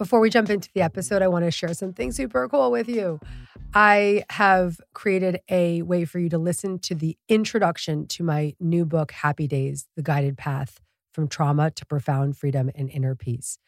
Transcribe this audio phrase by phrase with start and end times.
[0.00, 3.20] Before we jump into the episode, I want to share something super cool with you.
[3.74, 8.86] I have created a way for you to listen to the introduction to my new
[8.86, 10.80] book, Happy Days The Guided Path
[11.12, 13.58] from Trauma to Profound Freedom and Inner Peace.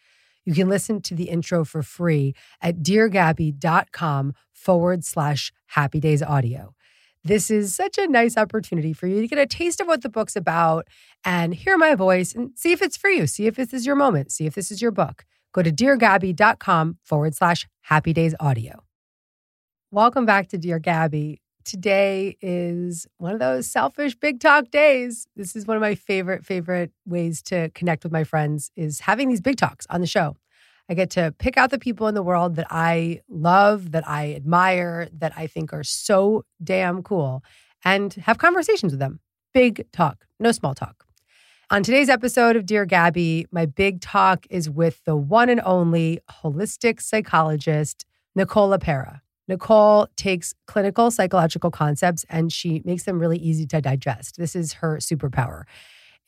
[0.47, 6.75] You can listen to the intro for free at deargabby.com forward slash happy days audio.
[7.23, 10.09] This is such a nice opportunity for you to get a taste of what the
[10.09, 10.89] book's about
[11.27, 13.27] and hear my voice and see if it's for you.
[13.27, 14.33] See if this is your moment.
[14.33, 18.83] See if this is your book go to deargabby.com forward slash happy days audio.
[19.91, 21.41] Welcome back to Dear Gabby.
[21.65, 25.27] Today is one of those selfish big talk days.
[25.37, 29.29] This is one of my favorite, favorite ways to connect with my friends is having
[29.29, 30.37] these big talks on the show.
[30.89, 34.35] I get to pick out the people in the world that I love, that I
[34.35, 37.45] admire, that I think are so damn cool,
[37.85, 39.21] and have conversations with them.
[39.55, 41.07] Big talk, no small talk.
[41.73, 46.21] On today's episode of Dear Gabby, my big talk is with the one and only
[46.31, 49.23] holistic psychologist, Nicole LePera.
[49.49, 54.37] Nicole takes clinical psychological concepts and she makes them really easy to digest.
[54.37, 55.63] This is her superpower.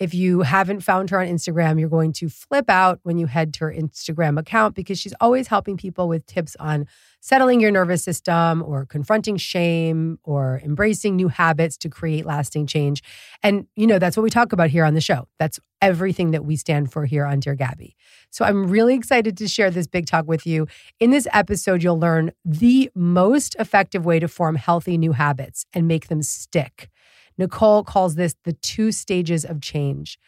[0.01, 3.55] If you haven't found her on Instagram, you're going to flip out when you head
[3.55, 6.87] to her Instagram account because she's always helping people with tips on
[7.21, 13.03] settling your nervous system or confronting shame or embracing new habits to create lasting change.
[13.43, 15.29] And, you know, that's what we talk about here on the show.
[15.39, 17.97] That's everything that we stand for here on Dear Gabby.
[18.31, 20.67] So I'm really excited to share this big talk with you.
[20.99, 25.87] In this episode, you'll learn the most effective way to form healthy new habits and
[25.87, 26.91] make them stick.
[27.39, 30.19] Nicole calls this the two stages of change.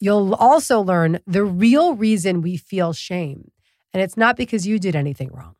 [0.00, 3.50] You'll also learn the real reason we feel shame,
[3.92, 5.54] and it's not because you did anything wrong.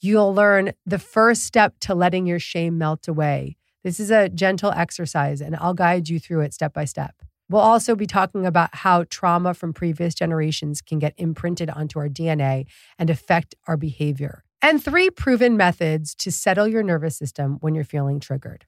[0.00, 3.56] You'll learn the first step to letting your shame melt away.
[3.82, 7.16] This is a gentle exercise, and I'll guide you through it step by step.
[7.50, 12.08] We'll also be talking about how trauma from previous generations can get imprinted onto our
[12.08, 12.66] DNA
[12.98, 17.84] and affect our behavior, and three proven methods to settle your nervous system when you're
[17.84, 18.66] feeling triggered.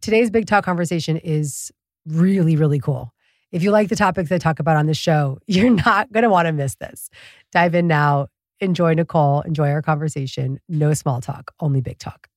[0.00, 1.72] Today's Big Talk conversation is
[2.06, 3.12] really, really cool.
[3.50, 6.30] If you like the topics I talk about on the show, you're not going to
[6.30, 7.10] want to miss this.
[7.52, 8.28] Dive in now.
[8.60, 9.40] Enjoy Nicole.
[9.42, 10.60] Enjoy our conversation.
[10.68, 12.28] No small talk, only big talk.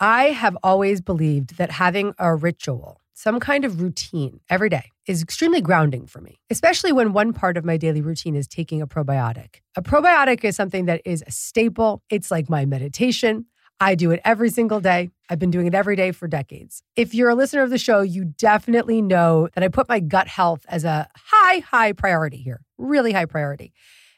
[0.00, 5.22] I have always believed that having a ritual, some kind of routine every day is
[5.22, 8.86] extremely grounding for me, especially when one part of my daily routine is taking a
[8.86, 9.60] probiotic.
[9.76, 13.46] A probiotic is something that is a staple, it's like my meditation.
[13.78, 15.10] I do it every single day.
[15.28, 16.82] I've been doing it every day for decades.
[16.96, 20.26] If you're a listener of the show, you definitely know that I put my gut
[20.26, 23.72] health as a high, high priority here, really high priority.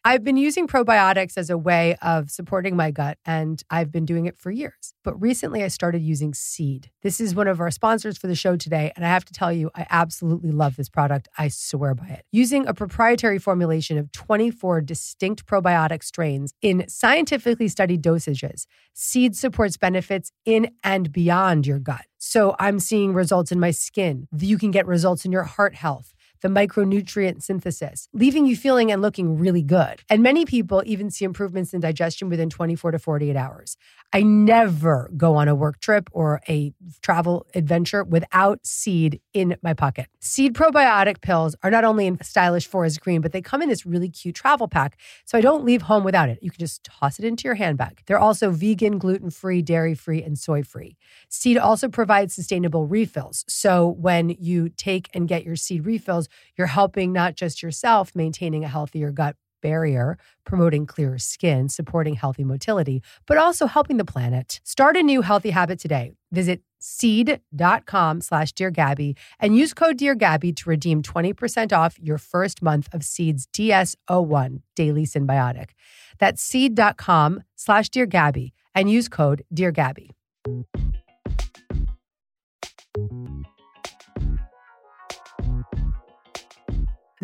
[0.07, 4.27] I've been using probiotics as a way of supporting my gut, and I've been doing
[4.27, 4.93] it for years.
[5.03, 6.91] But recently, I started using Seed.
[7.01, 9.51] This is one of our sponsors for the show today, and I have to tell
[9.51, 11.29] you, I absolutely love this product.
[11.39, 12.27] I swear by it.
[12.33, 19.79] Using a proprietary formulation of 24 distinct probiotic strains in scientifically studied dosages, Seed supports
[19.79, 22.05] benefits in and beyond your gut.
[22.19, 24.29] So I'm seeing results in my skin.
[24.37, 26.13] You can get results in your heart health
[26.45, 30.03] the micronutrient synthesis, leaving you feeling and looking really good.
[30.11, 33.79] And many people even see improvements in digestion within 24 to 48 hours.
[34.13, 39.73] I never go on a work trip or a travel adventure without seed in my
[39.73, 40.09] pocket.
[40.21, 43.87] Seed probiotic pills are not only in stylish forest green, but they come in this
[43.87, 45.01] really cute travel pack.
[45.25, 46.41] So I don't leave home without it.
[46.43, 48.03] You can just toss it into your handbag.
[48.07, 50.99] They're also vegan, gluten free, dairy free, and soy free.
[51.31, 53.47] Seed also provides sustainable refills.
[53.49, 58.65] So when you take and get your seed refills, you're helping not just yourself maintaining
[58.65, 64.61] a healthier gut barrier, promoting clearer skin, supporting healthy motility, but also helping the planet.
[64.63, 66.13] Start a new healthy habit today.
[66.31, 72.19] Visit seed.com slash Dear Gabby and use code Dear Gabby to redeem 20% off your
[72.19, 75.71] first month of Seed's DS01 Daily Synbiotic.
[76.19, 80.11] That's seed.com slash Dear Gabby and use code Dear Gabby.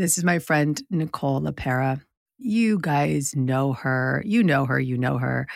[0.01, 2.01] This is my friend Nicole LePera.
[2.39, 4.23] You guys know her.
[4.25, 4.81] You know her.
[4.81, 5.47] You know her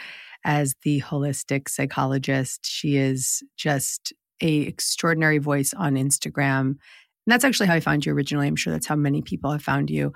[0.45, 2.67] as the holistic psychologist.
[2.67, 4.13] She is just
[4.43, 6.61] a extraordinary voice on Instagram.
[6.61, 6.79] And
[7.27, 8.47] that's actually how I found you originally.
[8.47, 10.13] I'm sure that's how many people have found you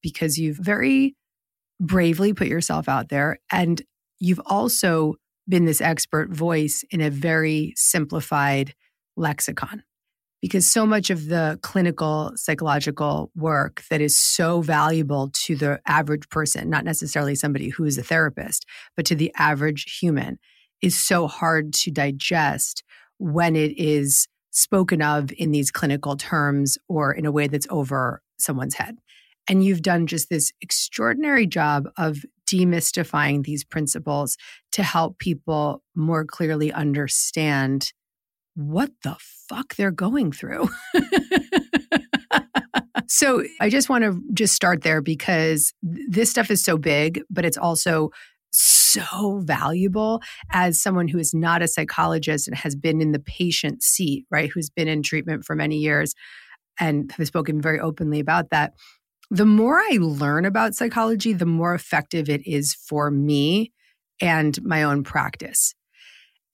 [0.00, 1.16] because you've very
[1.80, 3.82] bravely put yourself out there and
[4.20, 5.16] you've also
[5.48, 8.76] been this expert voice in a very simplified
[9.16, 9.82] lexicon
[10.42, 16.28] because so much of the clinical psychological work that is so valuable to the average
[16.28, 18.66] person, not necessarily somebody who is a therapist,
[18.96, 20.38] but to the average human,
[20.82, 22.82] is so hard to digest
[23.18, 28.20] when it is spoken of in these clinical terms or in a way that's over
[28.36, 28.98] someone's head.
[29.48, 34.36] And you've done just this extraordinary job of demystifying these principles
[34.72, 37.92] to help people more clearly understand
[38.54, 39.16] what the
[39.48, 40.68] fuck they're going through.
[43.08, 47.44] so I just want to just start there because this stuff is so big, but
[47.44, 48.10] it's also
[48.52, 50.20] so valuable
[50.52, 54.50] as someone who is not a psychologist and has been in the patient seat, right?
[54.52, 56.14] Who's been in treatment for many years
[56.78, 58.74] and has spoken very openly about that.
[59.30, 63.72] The more I learn about psychology, the more effective it is for me
[64.20, 65.74] and my own practice.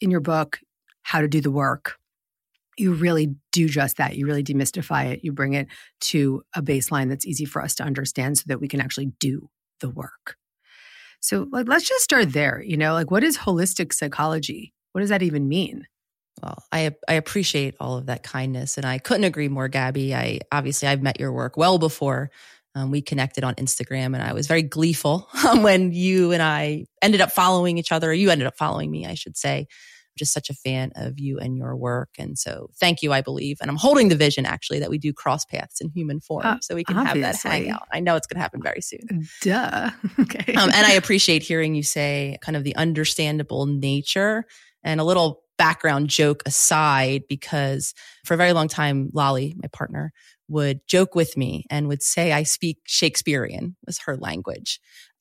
[0.01, 0.61] In your book,
[1.09, 1.97] how to do the work.
[2.77, 4.17] You really do just that.
[4.17, 5.21] You really demystify it.
[5.23, 5.67] You bring it
[6.03, 9.49] to a baseline that's easy for us to understand so that we can actually do
[9.81, 10.37] the work.
[11.21, 12.63] So, like, let's just start there.
[12.63, 14.75] You know, like, what is holistic psychology?
[14.93, 15.87] What does that even mean?
[16.43, 20.15] Well, I I appreciate all of that kindness, and I couldn't agree more, Gabby.
[20.15, 22.31] I obviously I've met your work well before
[22.75, 27.23] um, we connected on Instagram, and I was very gleeful when you and I ended
[27.23, 28.11] up following each other.
[28.11, 29.69] Or you ended up following me, I should say
[30.19, 32.11] just such a fan of you and your work.
[32.19, 33.59] And so thank you, I believe.
[33.61, 36.57] And I'm holding the vision actually that we do cross paths in human form uh,
[36.61, 37.23] so we can obviously.
[37.23, 37.89] have that hangout.
[37.93, 39.29] I know it's going to happen very soon.
[39.43, 39.91] Duh.
[40.21, 40.55] okay.
[40.55, 44.45] Um, and I appreciate hearing you say kind of the understandable nature
[44.83, 47.95] and a little background joke aside, because
[48.25, 50.13] for a very long time, Lolly, my partner,
[50.49, 54.81] would joke with me and would say I speak Shakespearean was her language.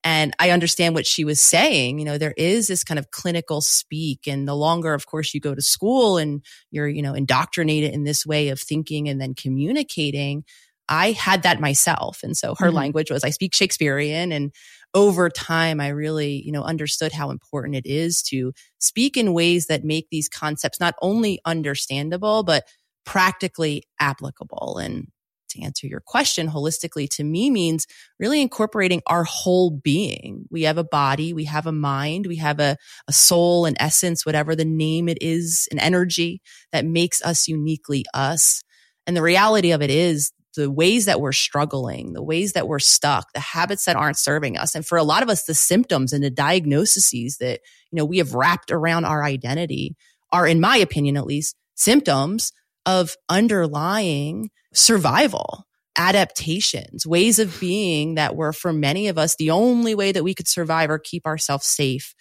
[0.10, 2.00] And I understand what she was saying.
[2.00, 4.26] You know, there is this kind of clinical speak.
[4.26, 8.06] And the longer, of course, you go to school and you're, you know, indoctrinated in
[8.06, 10.46] this way of thinking and then communicating,
[10.88, 12.22] I had that myself.
[12.24, 12.78] And so her mm-hmm.
[12.78, 14.32] language was I speak Shakespearean.
[14.32, 14.54] And
[14.94, 19.66] over time, I really, you know, understood how important it is to speak in ways
[19.66, 22.64] that make these concepts not only understandable, but
[23.06, 24.78] practically applicable.
[24.78, 25.08] And
[25.50, 27.88] to answer your question holistically to me means
[28.20, 30.46] really incorporating our whole being.
[30.50, 32.78] We have a body, we have a mind, we have a,
[33.08, 38.06] a soul, an essence, whatever the name it is, an energy that makes us uniquely
[38.14, 38.64] us.
[39.06, 42.80] And the reality of it is the ways that we're struggling, the ways that we're
[42.80, 44.76] stuck, the habits that aren't serving us.
[44.76, 47.62] And for a lot of us, the symptoms and the diagnoses that,
[47.92, 49.96] you know, we have wrapped around our identity
[50.32, 52.52] are, in my opinion, at least symptoms
[52.86, 55.66] of underlying survival,
[55.98, 60.36] adaptations, ways of being that were for many of us the only way that we
[60.36, 62.14] could survive or keep ourselves safe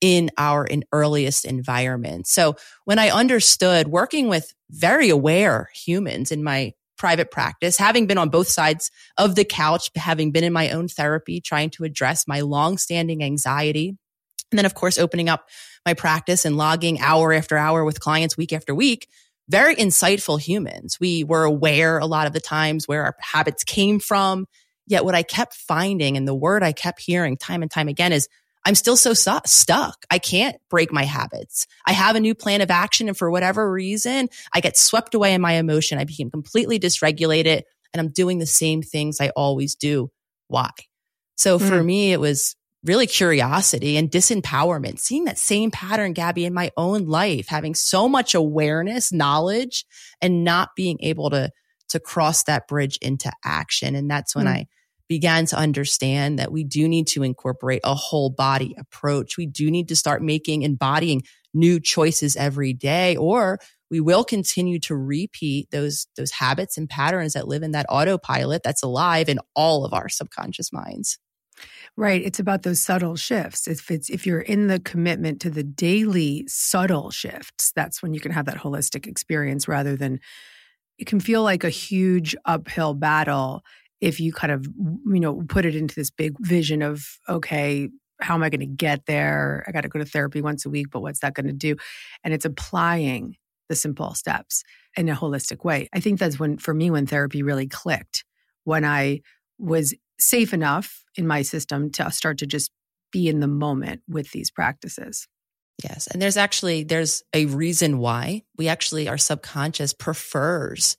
[0.00, 2.26] in our in earliest environment.
[2.26, 8.18] So when I understood working with very aware humans in my private practice, having been
[8.18, 12.26] on both sides of the couch, having been in my own therapy, trying to address
[12.26, 13.96] my long-standing anxiety.
[14.50, 15.48] And then, of course, opening up
[15.86, 19.08] my practice and logging hour after hour with clients week after week.
[19.50, 20.98] Very insightful humans.
[21.00, 24.46] We were aware a lot of the times where our habits came from.
[24.86, 28.12] Yet what I kept finding and the word I kept hearing time and time again
[28.12, 28.28] is
[28.64, 30.04] I'm still so su- stuck.
[30.10, 31.66] I can't break my habits.
[31.84, 33.08] I have a new plan of action.
[33.08, 35.98] And for whatever reason, I get swept away in my emotion.
[35.98, 40.10] I became completely dysregulated and I'm doing the same things I always do.
[40.46, 40.70] Why?
[41.36, 41.86] So for Mm.
[41.86, 42.54] me, it was
[42.84, 48.08] really curiosity and disempowerment, seeing that same pattern, Gabby, in my own life, having so
[48.08, 49.84] much awareness, knowledge,
[50.20, 51.50] and not being able to,
[51.90, 53.94] to cross that bridge into action.
[53.94, 54.50] And that's when Mm.
[54.50, 54.66] I
[55.08, 59.36] began to understand that we do need to incorporate a whole body approach.
[59.36, 61.22] We do need to start making, embodying
[61.52, 63.58] new choices every day, or
[63.90, 68.62] we will continue to repeat those, those habits and patterns that live in that autopilot
[68.62, 71.18] that's alive in all of our subconscious minds.
[71.96, 72.22] Right.
[72.22, 73.68] It's about those subtle shifts.
[73.68, 78.20] If it's if you're in the commitment to the daily subtle shifts, that's when you
[78.20, 80.20] can have that holistic experience rather than
[80.98, 83.62] it can feel like a huge uphill battle
[84.00, 87.88] if you kind of you know put it into this big vision of okay
[88.20, 90.70] how am i going to get there i got to go to therapy once a
[90.70, 91.76] week but what's that going to do
[92.24, 93.36] and it's applying
[93.68, 94.62] the simple steps
[94.96, 98.24] in a holistic way i think that's when for me when therapy really clicked
[98.64, 99.20] when i
[99.58, 102.70] was safe enough in my system to start to just
[103.12, 105.26] be in the moment with these practices
[105.82, 106.06] Yes.
[106.06, 110.96] And there's actually, there's a reason why we actually, our subconscious prefers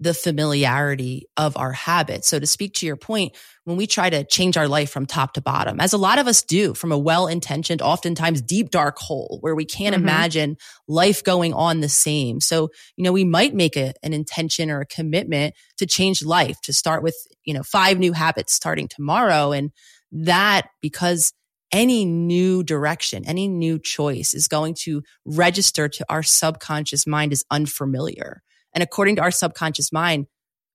[0.00, 2.26] the familiarity of our habits.
[2.26, 5.34] So to speak to your point, when we try to change our life from top
[5.34, 9.38] to bottom, as a lot of us do from a well-intentioned, oftentimes deep, dark hole
[9.42, 10.00] where we can't Mhm.
[10.00, 10.56] imagine
[10.88, 12.40] life going on the same.
[12.40, 16.60] So, you know, we might make a, an intention or a commitment to change life,
[16.62, 19.52] to start with, you know, five new habits starting tomorrow.
[19.52, 19.70] And
[20.10, 21.32] that because
[21.70, 27.44] any new direction, any new choice is going to register to our subconscious mind as
[27.50, 28.42] unfamiliar.
[28.74, 30.26] And according to our subconscious mind,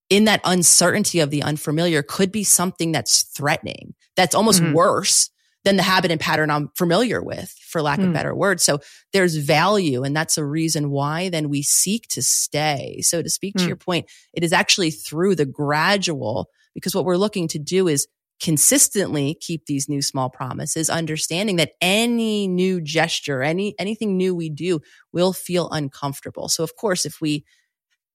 [0.10, 4.72] in that uncertainty of the unfamiliar could be something that's threatening, that's almost Mhm.
[4.74, 5.30] worse
[5.66, 8.14] than the habit and pattern I'm familiar with, for lack of Mm.
[8.14, 8.64] better words.
[8.64, 8.80] So
[9.12, 10.04] there's value.
[10.04, 13.02] And that's a reason why then we seek to stay.
[13.02, 13.68] So to speak to Mm.
[13.68, 18.08] your point, it is actually through the gradual, because what we're looking to do is
[18.40, 24.48] consistently keep these new small promises, understanding that any new gesture, any, anything new we
[24.50, 24.80] do
[25.12, 26.48] will feel uncomfortable.
[26.48, 27.44] So of course, if we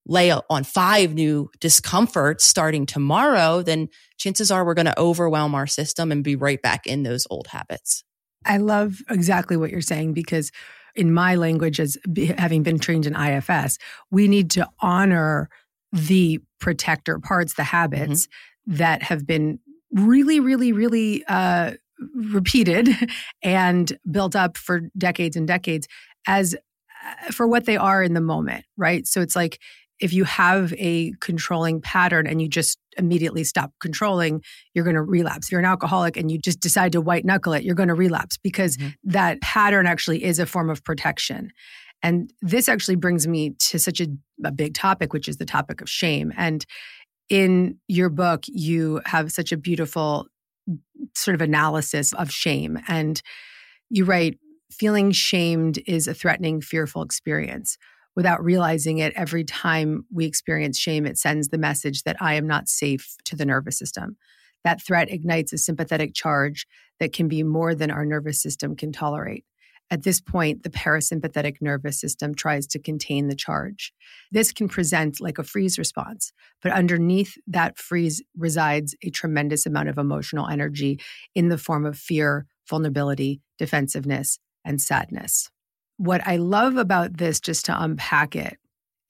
[0.07, 5.67] lay on five new discomforts starting tomorrow, then chances are we're going to overwhelm our
[5.67, 8.03] system and be right back in those old habits.
[8.45, 10.51] I love exactly what you're saying because
[10.95, 11.97] in my language as
[12.37, 13.79] having been trained in IFS,
[14.11, 15.49] we need to honor
[15.93, 18.29] the protector parts, the habits
[18.67, 19.59] that have been
[19.93, 21.73] really, really, really uh,
[22.15, 22.89] repeated
[23.43, 25.87] and built up for decades and decades
[26.27, 29.07] as uh, for what they are in the moment, right?
[29.07, 29.61] So it's like
[30.01, 34.43] if you have a controlling pattern and you just immediately stop controlling,
[34.75, 35.47] you're going to relapse.
[35.47, 37.95] If you're an alcoholic and you just decide to white knuckle it, you're going to
[37.95, 38.95] relapse because Mhm.
[39.05, 41.53] that pattern actually is a form of protection.
[42.03, 44.09] And this actually brings me to such a,
[44.45, 46.33] a big topic, which is the topic of shame.
[46.37, 46.65] And
[47.29, 50.27] in your book, you have such a beautiful
[51.17, 52.79] sort of analysis of shame.
[52.89, 53.23] And
[53.89, 54.39] you write,
[54.71, 57.77] feeling shamed is a threatening, fearful experience.
[58.15, 62.47] Without realizing it, every time we experience shame, it sends the message that I am
[62.47, 64.17] not safe to the nervous system.
[64.65, 66.67] That threat ignites a sympathetic charge
[67.01, 69.45] that can be more than our nervous system can tolerate.
[69.91, 73.93] At this point, the parasympathetic nervous system tries to contain the charge.
[74.31, 79.91] This can present like a freeze response, but underneath that freeze resides a tremendous amount
[79.91, 80.99] of emotional energy
[81.35, 85.51] in the form of fear, vulnerability, defensiveness, and sadness.
[85.97, 88.59] What I love about this, just to unpack it,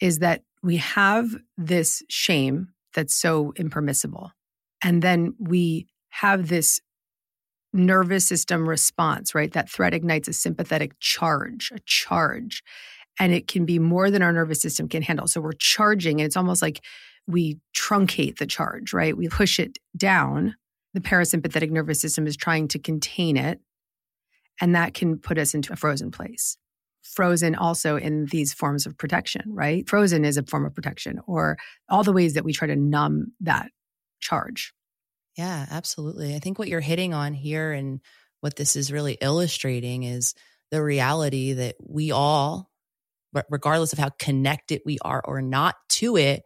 [0.01, 4.33] is that we have this shame that's so impermissible.
[4.83, 6.81] And then we have this
[7.73, 9.53] nervous system response, right?
[9.53, 12.63] That threat ignites a sympathetic charge, a charge.
[13.19, 15.27] And it can be more than our nervous system can handle.
[15.27, 16.85] So we're charging, and it's almost like
[17.27, 19.17] we truncate the charge, right?
[19.17, 20.57] We push it down.
[20.95, 23.61] The parasympathetic nervous system is trying to contain it.
[24.61, 26.57] And that can put us into a frozen place.
[27.03, 29.89] Frozen also in these forms of protection, right?
[29.89, 33.33] Frozen is a form of protection, or all the ways that we try to numb
[33.41, 33.71] that
[34.21, 34.73] charge.
[35.37, 36.35] Yeah, absolutely.
[36.35, 38.01] I think what you're hitting on here and
[38.41, 40.35] what this is really illustrating is
[40.71, 42.71] the reality that we all,
[43.51, 46.43] regardless of how connected we are or not to it,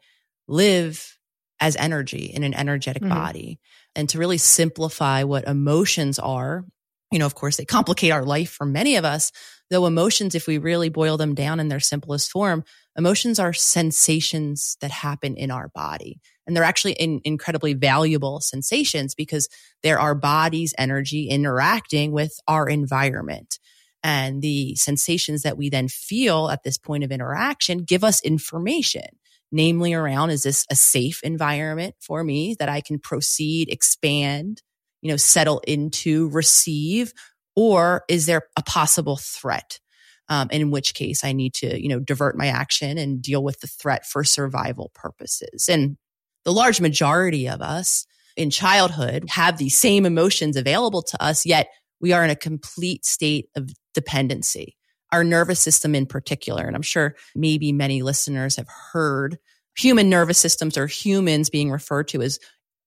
[0.48, 1.18] live
[1.58, 3.08] as energy in an energetic Mhm.
[3.08, 3.58] body
[3.94, 6.64] and to really simplify what emotions are.
[7.16, 9.32] You know, of course, they complicate our life for many of us,
[9.70, 12.62] though emotions, if we really boil them down in their simplest form,
[12.94, 16.20] emotions are sensations that happen in our body.
[16.46, 19.48] And they're actually in, incredibly valuable sensations because
[19.82, 23.58] they're our body's energy interacting with our environment.
[24.02, 29.06] And the sensations that we then feel at this point of interaction give us information,
[29.50, 34.60] namely around is this a safe environment for me that I can proceed, expand,
[35.06, 37.12] you know, settle into, receive,
[37.54, 39.78] or is there a possible threat?
[40.28, 43.60] Um, in which case I need to, you know, divert my action and deal with
[43.60, 45.68] the threat for survival purposes.
[45.68, 45.96] And
[46.44, 48.04] the large majority of us
[48.36, 51.68] in childhood have these same emotions available to us, yet
[52.00, 54.76] we are in a complete state of dependency.
[55.12, 59.38] Our nervous system in particular, and I'm sure maybe many listeners have heard
[59.76, 62.40] human nervous systems or humans being referred to as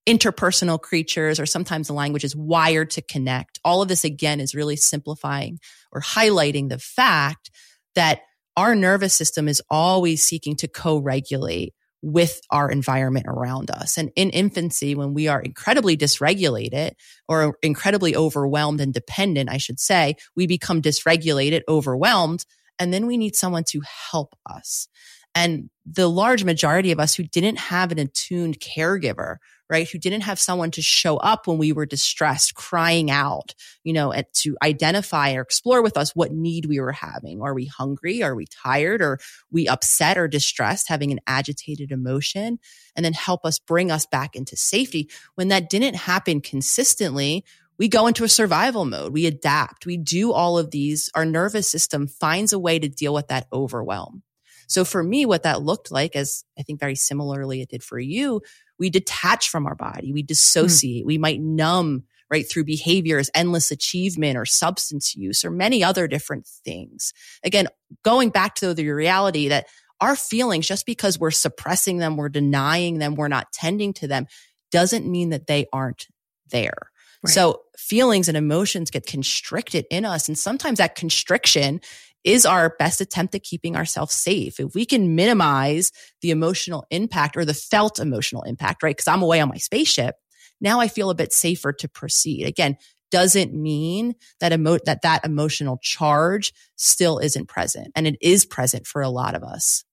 [0.10, 3.60] interpersonal creatures, or sometimes the language is wired to connect.
[3.64, 5.60] All of this again is really simplifying
[5.92, 7.52] or highlighting the fact
[7.94, 8.22] that
[8.58, 13.98] our nervous system is always seeking to co-regulate with our environment around us.
[13.98, 16.94] And in infancy, when we are incredibly dysregulated
[17.28, 22.46] or incredibly overwhelmed and dependent, I should say, we become dysregulated, overwhelmed,
[22.80, 24.88] and then we need someone to help us.
[25.36, 29.36] And the large majority of us who didn't have an attuned caregiver,
[29.70, 33.94] right, who didn't have someone to show up when we were distressed, crying out, you
[33.94, 37.42] know, to identify or explore with us what need we were having.
[37.42, 38.24] Are we hungry?
[38.24, 39.02] Are we tired?
[39.02, 39.20] Are
[39.52, 42.60] we upset or distressed, having an agitated emotion?
[42.96, 45.10] And then help us bring us back into safety.
[45.36, 47.46] When that didn't happen consistently,
[47.78, 49.14] we go into a survival mode.
[49.14, 49.86] We adapt.
[49.86, 51.10] We do all of these.
[51.16, 54.24] Our nervous system finds a way to deal with that overwhelm.
[54.68, 57.98] So for me, what that looked like, as I think very similarly it did for
[57.98, 58.42] you,
[58.80, 60.28] we detach from our body, we hmm.
[60.28, 66.08] dissociate, we might numb right through behaviors, endless achievement or substance use or many other
[66.08, 67.12] different things.
[67.44, 67.68] Again,
[68.04, 69.68] going back to the reality that
[70.00, 74.28] our feelings, just because we're suppressing them, we're denying them, we're not tending to them,
[74.72, 76.08] doesn't mean that they aren't
[76.52, 76.92] there.
[77.24, 77.34] Right.
[77.34, 80.28] So feelings and emotions get constricted in us.
[80.28, 81.82] And sometimes that constriction
[82.24, 84.60] is our best attempt at keeping ourselves safe.
[84.60, 88.96] If we can minimize the emotional impact or the felt emotional impact, right?
[88.96, 90.16] Because I'm away on my spaceship.
[90.62, 92.46] Now I feel a bit safer to proceed.
[92.46, 92.76] Again,
[93.12, 97.88] doesn't mean that emo- that that emotional charge still isn't present.
[97.96, 99.84] And it is present for a lot of us.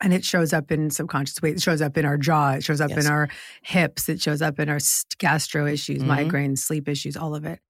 [0.00, 1.56] And it shows up in subconscious ways.
[1.56, 2.52] It shows up in our jaw.
[2.52, 3.04] It shows up Yes.
[3.04, 3.28] in our
[3.62, 4.08] hips.
[4.08, 4.78] It shows up in our
[5.18, 6.30] gastro issues, Mhm.
[6.30, 7.60] migraines, sleep issues, all of it.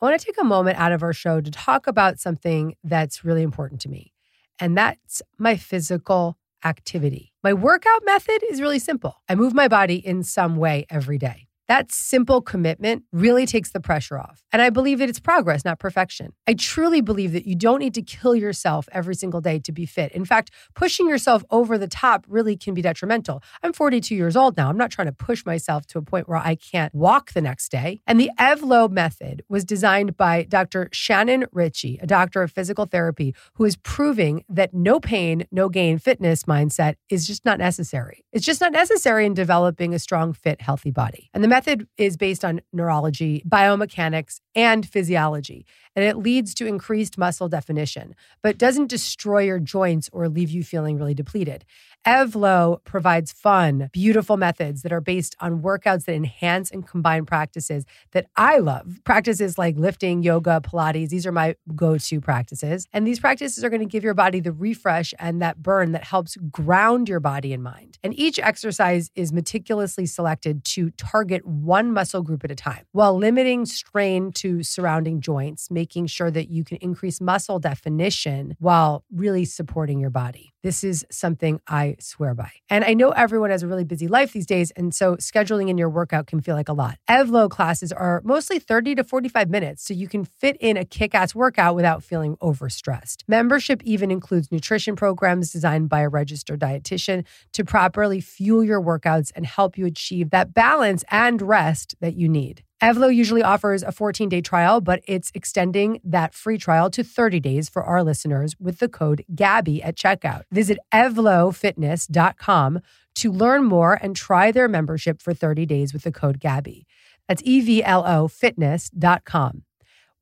[0.00, 3.24] I want to take a moment out of our show to talk about something that's
[3.24, 4.12] really important to me,
[4.58, 7.32] and that's my physical activity.
[7.42, 9.22] My workout method is really simple.
[9.26, 11.48] I move my body in some way every day.
[11.68, 14.44] That simple commitment really takes the pressure off.
[14.52, 16.32] And I believe that it's progress, not perfection.
[16.46, 19.84] I truly believe that you don't need to kill yourself every single day to be
[19.84, 20.12] fit.
[20.12, 23.42] In fact, pushing yourself over the top really can be detrimental.
[23.62, 24.68] I'm 42 years old now.
[24.68, 27.70] I'm not trying to push myself to a point where I can't walk the next
[27.70, 28.00] day.
[28.06, 30.88] And the Evlo method was designed by Dr.
[30.92, 35.98] Shannon Ritchey, a doctor of physical therapy, who is proving that no pain, no gain
[35.98, 38.24] fitness mindset is just not necessary.
[38.32, 41.30] It's just not necessary in developing a strong, fit, healthy body.
[41.34, 45.64] And the method is based on neurology, biomechanics, and physiology.
[45.96, 50.62] And it leads to increased muscle definition, but doesn't destroy your joints or leave you
[50.62, 51.64] feeling really depleted.
[52.06, 57.84] Evlo provides fun, beautiful methods that are based on workouts that enhance and combine practices
[58.12, 59.00] that I love.
[59.02, 62.86] Practices like lifting, yoga, Pilates, these are my go to practices.
[62.92, 66.04] And these practices are going to give your body the refresh and that burn that
[66.04, 67.98] helps ground your body and mind.
[68.04, 73.16] And each exercise is meticulously selected to target one muscle group at a time while
[73.16, 79.44] limiting strain to surrounding joints, making sure that you can increase muscle definition while really
[79.44, 80.52] supporting your body.
[80.62, 82.50] This is something I swear by.
[82.68, 85.78] And I know everyone has a really busy life these days, and so scheduling in
[85.78, 86.98] your workout can feel like a lot.
[87.08, 91.14] Evlo classes are mostly 30 to 45 minutes, so you can fit in a kick
[91.14, 93.22] ass workout without feeling overstressed.
[93.28, 99.30] Membership even includes nutrition programs designed by a registered dietitian to properly fuel your workouts
[99.36, 102.62] and help you achieve that balance and rest that you need.
[102.82, 107.40] Evlo usually offers a 14 day trial, but it's extending that free trial to 30
[107.40, 110.42] days for our listeners with the code GABBY at checkout.
[110.50, 112.80] Visit evlofitness.com
[113.14, 116.84] to learn more and try their membership for 30 days with the code GABBY.
[117.28, 119.62] That's E V L O fitness.com.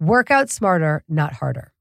[0.00, 1.72] Work out smarter, not harder.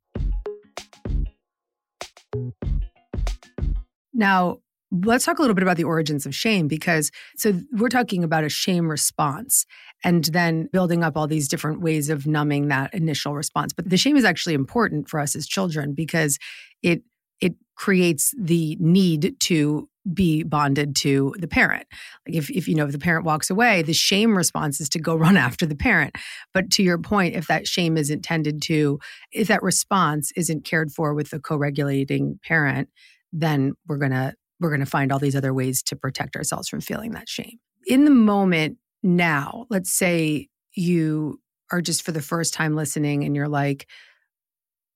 [4.14, 4.60] Now,
[5.04, 8.44] let's talk a little bit about the origins of shame because so we're talking about
[8.44, 9.66] a shame response
[10.04, 13.74] and then building up all these different ways of numbing that initial response.
[13.74, 16.38] But the shame is actually important for us as children because
[16.82, 17.02] it
[17.42, 21.88] it creates the need to be bonded to the parent.
[22.28, 25.00] Like if, if you know if the parent walks away, the shame response is to
[25.00, 26.16] go run after the parent.
[26.54, 29.00] But to your point, if that shame isn't tended to,
[29.32, 32.90] if that response isn't cared for with the co-regulating parent,
[33.32, 37.12] then we're gonna we're gonna find all these other ways to protect ourselves from feeling
[37.12, 37.60] that shame.
[37.86, 41.40] In the moment now, let's say you
[41.72, 43.88] are just for the first time listening and you're like,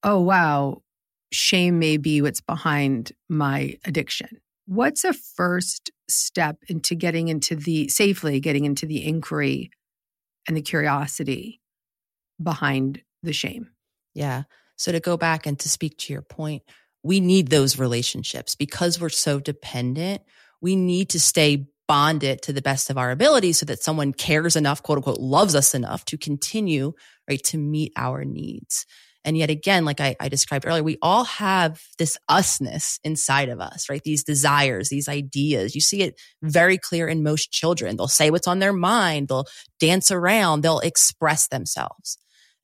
[0.04, 0.82] oh wow,
[1.32, 7.88] shame may be what's behind my addiction What's a first step into getting into the
[7.88, 9.72] safely getting into the inquiry
[10.46, 11.62] and the curiosity
[12.42, 13.70] behind the shame?
[14.14, 14.44] Yeah.
[14.76, 16.64] So to go back and to speak to your point,
[17.08, 20.22] we need those relationships because we're so dependent.
[20.62, 24.58] We need to stay bonded to the best of our ability so that someone cares
[24.58, 26.92] enough, quote unquote, loves us enough to continue,
[27.30, 28.86] right, to meet our needs.
[29.24, 33.60] And yet again, like I, I, described earlier, we all have this usness inside of
[33.60, 34.02] us, right?
[34.04, 35.76] These desires, these ideas.
[35.76, 37.98] You see it very clear in most children.
[37.98, 39.28] They'll say what's on their mind.
[39.28, 39.48] They'll
[39.80, 40.62] dance around.
[40.62, 42.18] They'll express themselves.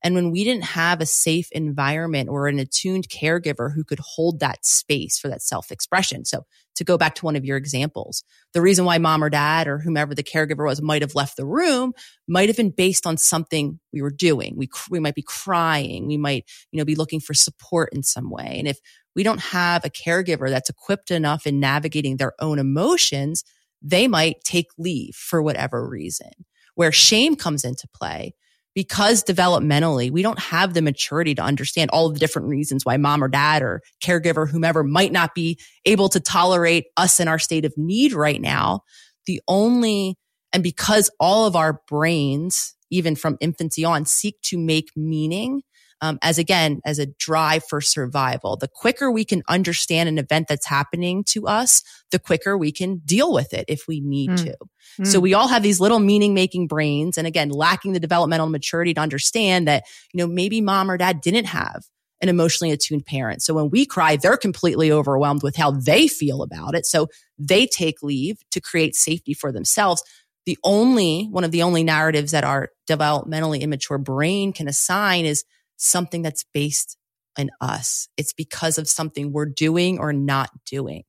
[0.04, 4.42] And when we didn't have a safe environment or an attuned caregiver who could hold
[4.42, 6.26] that space for that self expression.
[6.26, 9.68] So to go back to one of your examples, the reason why mom or dad
[9.68, 11.94] or whomever the caregiver was might have left the room
[12.28, 14.56] might have been based on something we were doing.
[14.58, 16.08] We, we might be crying.
[16.08, 18.56] We might, you know, be looking for support in some way.
[18.60, 18.80] And if
[19.16, 23.44] we don't have a caregiver that's equipped enough in navigating their own emotions,
[23.82, 26.32] they might take leave for whatever reason.
[26.76, 28.34] Where shame comes into play
[28.76, 33.24] because developmentally we don't have the maturity to understand all the different reasons why mom
[33.24, 37.66] or dad or caregiver, whomever might not be able to tolerate us in our state
[37.66, 38.82] of need right now.
[39.26, 40.16] The only,
[40.52, 45.62] and because all of our brains, even from infancy on, seek to make meaning
[46.04, 48.58] um, as again, as a drive for survival.
[48.58, 52.98] The quicker we can understand an event that's happening to us, the quicker we can
[53.06, 54.44] deal with it if we need mm.
[54.44, 54.58] to.
[55.00, 55.08] Mm.
[55.08, 57.18] So we all have these little meaning making brains.
[57.18, 61.22] And again, lacking the developmental maturity to understand that, you know, maybe mom or dad
[61.22, 61.86] didn't have
[62.20, 63.42] an emotionally attuned parent.
[63.42, 66.86] So when we cry, they're completely overwhelmed with how they feel about it.
[66.86, 67.08] So
[67.40, 70.04] they take leave to create safety for themselves.
[70.46, 75.46] The only, one of the only narratives that our developmentally immature brain can assign is
[75.78, 76.98] something that's based
[77.38, 78.08] in us.
[78.18, 81.04] It's because of something we're doing or not doing.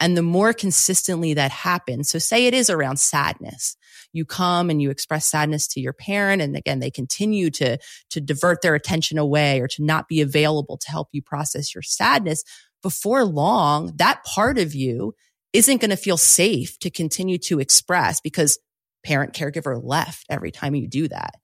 [0.00, 3.76] And the more consistently that happens, so say it is around sadness.
[4.12, 6.42] You come and you express sadness to your parent.
[6.42, 7.78] And again, they continue to,
[8.10, 11.82] to divert their attention away or to not be available to help you process your
[11.82, 12.42] sadness.
[12.82, 15.14] Before long, that part of you
[15.52, 18.58] isn't going to feel safe to continue to express because
[19.04, 21.34] parent caregiver left every time you do that.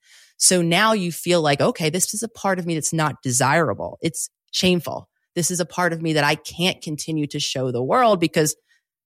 [0.42, 3.96] So now you feel like, okay, this is a part of me that's not desirable.
[4.02, 5.08] It's shameful.
[5.36, 8.56] This is a part of me that I can't continue to show the world because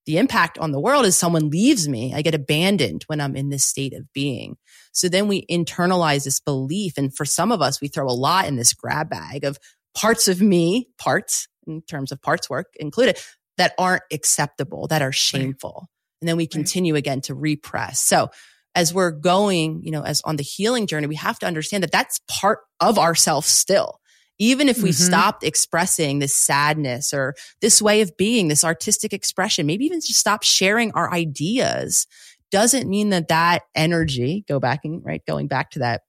[0.06, 2.14] the impact on the world is someone leaves me.
[2.14, 4.56] I get abandoned when I'm in this state of being.
[4.92, 6.94] So then we internalize this belief.
[6.96, 9.58] And for some of us, we throw a lot in this grab bag of
[9.94, 13.18] parts of me, parts in terms of parts work included
[13.58, 15.80] that aren't acceptable, that are shameful.
[15.82, 16.22] Right.
[16.22, 16.98] And then we continue right.
[17.00, 18.00] again to repress.
[18.00, 18.30] So
[18.76, 21.90] as we're going, you know, as on the healing journey, we have to understand that
[21.90, 23.98] that's part of ourselves still.
[24.38, 25.02] Even if we mm-hmm.
[25.02, 30.20] stopped expressing this sadness or this way of being, this artistic expression, maybe even just
[30.20, 32.06] stop sharing our ideas,
[32.52, 36.02] doesn't mean that that energy, go back and right, going back to that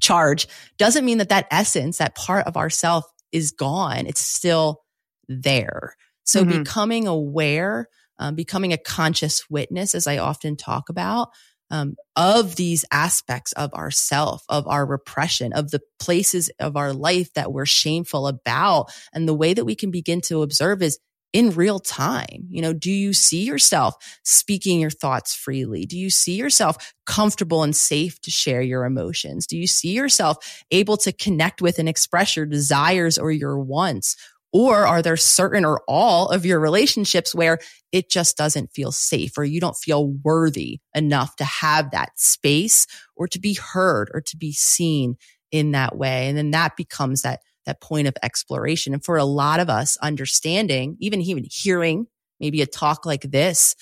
[0.00, 4.06] charge, doesn't mean that that essence, that part of ourself is gone.
[4.06, 4.80] It's still
[5.28, 5.94] there.
[6.24, 6.62] So mm-hmm.
[6.62, 11.28] becoming aware, um, becoming a conscious witness, as I often talk about,
[11.70, 17.32] um, of these aspects of ourself, of our repression, of the places of our life
[17.34, 18.90] that we're shameful about.
[19.12, 20.98] And the way that we can begin to observe is
[21.32, 22.46] in real time.
[22.48, 25.84] You know, do you see yourself speaking your thoughts freely?
[25.84, 29.46] Do you see yourself comfortable and safe to share your emotions?
[29.46, 34.16] Do you see yourself able to connect with and express your desires or your wants?
[34.52, 37.58] Or are there certain or all of your relationships where
[37.92, 42.86] it just doesn't feel safe or you don't feel worthy enough to have that space
[43.14, 45.16] or to be heard or to be seen
[45.52, 46.28] in that way?
[46.28, 48.94] And then that becomes that, that point of exploration.
[48.94, 52.06] And for a lot of us, understanding, even even hearing
[52.40, 53.74] maybe a talk like this,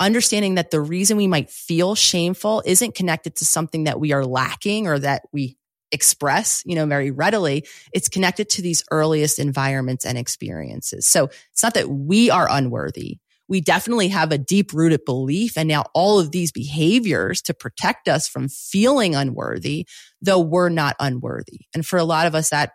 [0.00, 4.24] understanding that the reason we might feel shameful isn't connected to something that we are
[4.24, 5.57] lacking or that we
[5.92, 11.06] express, you know, very readily, it's connected to these earliest environments and experiences.
[11.06, 13.18] So it's not that we are unworthy.
[13.48, 18.06] we definitely have a deep rooted belief and now all of these behaviors to protect
[18.06, 19.86] us from feeling unworthy,
[20.20, 21.62] though we're not unworthy.
[21.74, 22.72] And for a lot of us, that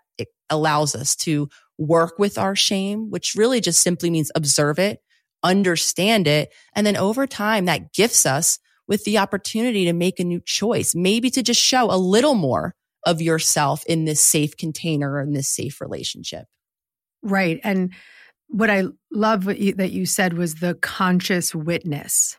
[0.49, 1.47] allows us to
[1.77, 4.99] work with our shame, which really just simply means observe it,
[5.43, 6.51] understand it.
[6.75, 10.93] And then over time, that gifts us with the opportunity to make a new choice,
[10.93, 15.49] maybe to just show a little more of yourself in this safe container in this
[15.49, 16.45] safe relationship.
[17.21, 17.59] Right.
[17.63, 17.93] And
[18.47, 22.37] what I love what you, that you said was the conscious witness.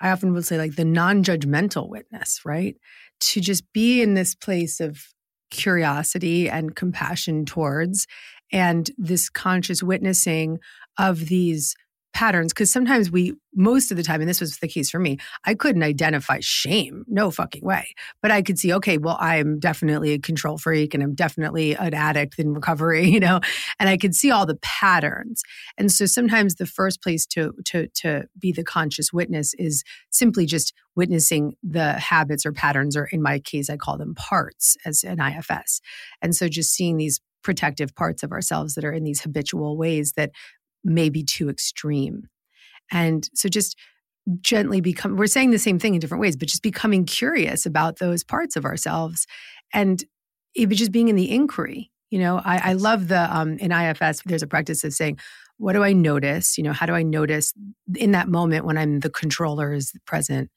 [0.00, 2.76] I often will say, like, the non judgmental witness, right?
[3.20, 5.06] To just be in this place of
[5.50, 8.06] curiosity and compassion towards,
[8.52, 10.58] and this conscious witnessing
[10.98, 11.74] of these
[12.14, 15.18] patterns because sometimes we most of the time and this was the case for me
[15.44, 17.86] i couldn't identify shame no fucking way.
[18.22, 21.92] But i could see okay well i'm definitely a control freak and i'm definitely an
[21.92, 23.40] addict in recovery you know?
[23.78, 25.42] And i could see all the patterns.
[25.76, 30.46] And so sometimes the first place to to to be the conscious witness is simply
[30.46, 35.02] just witnessing the habits or patterns or in my case i call them parts as
[35.02, 35.80] an ifs
[36.22, 40.14] and so just seeing these protective parts of ourselves that are in these habitual ways
[40.16, 40.30] that
[40.84, 42.28] may be too extreme.
[42.92, 43.76] And so just
[44.40, 47.98] gently become, we're saying the same thing in different ways, but just becoming curious about
[47.98, 49.26] those parts of ourselves
[49.72, 50.04] and
[50.54, 51.90] even just being in the inquiry.
[52.10, 55.18] You know, I, I love the, um, in IFS, there's a practice of saying,
[55.58, 56.56] what do I notice?
[56.58, 57.52] You know, how do I notice
[57.96, 60.50] in that moment when I'm the controller is present?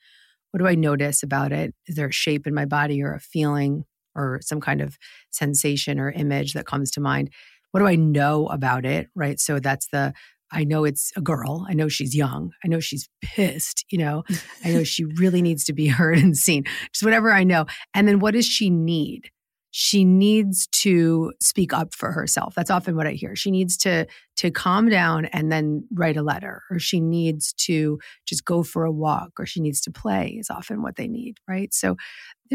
[0.52, 1.74] What do I notice about it?
[1.88, 3.86] Is there a shape in my body or a feeling
[4.16, 4.98] or some kind of
[5.30, 7.32] sensation or image that comes to mind?
[7.71, 9.08] What do I know about it?
[9.15, 9.39] Right.
[9.39, 10.13] So that's the,
[10.51, 11.65] I know it's a girl.
[11.69, 12.51] I know she's young.
[12.63, 13.86] I know she's pissed.
[13.89, 14.23] You know,
[14.63, 16.63] I know she really needs to be heard and seen.
[16.93, 17.65] Just whatever I know.
[17.93, 19.30] And then what does she need?
[19.71, 22.56] She needs to speak up for herself.
[22.56, 23.36] That's often what I hear.
[23.36, 27.99] She needs to to calm down and then write a letter, or she needs to
[28.25, 30.38] just go for a walk, or she needs to play.
[30.39, 31.73] Is often what they need, right?
[31.73, 31.95] So,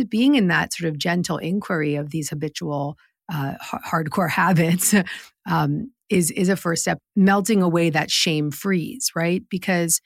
[0.09, 2.96] being in that sort of gentle inquiry of these habitual
[3.33, 4.95] uh, hardcore habits
[5.51, 6.99] um, is is a first step.
[7.16, 9.42] Melting away that shame freeze, right?
[9.49, 10.01] Because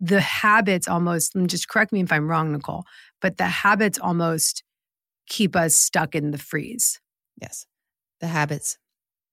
[0.00, 2.84] the habits almost just correct me if I'm wrong, Nicole,
[3.20, 4.62] but the habits almost
[5.26, 7.00] keep us stuck in the freeze.
[7.40, 7.66] Yes,
[8.20, 8.78] the habits.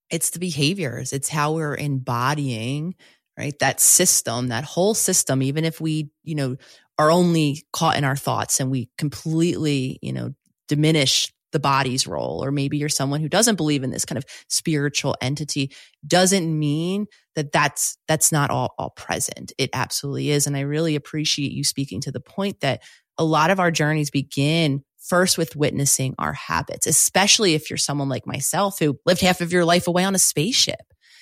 [0.10, 1.12] It's the behaviors.
[1.12, 2.96] It's how we're embodying
[3.38, 6.56] right that system that whole system even if we you know
[6.98, 10.32] are only caught in our thoughts and we completely you know
[10.68, 14.26] diminish the body's role, or maybe you're someone who doesn't believe in this kind of
[14.50, 15.72] spiritual entity,
[16.06, 19.54] doesn't mean that that's that's not all all present.
[19.58, 22.82] It absolutely is, and I really appreciate you speaking to the point that
[23.18, 28.10] a lot of our journeys begin first with witnessing our habits, especially if you're someone
[28.10, 30.82] like myself who lived half of your life away on a spaceship.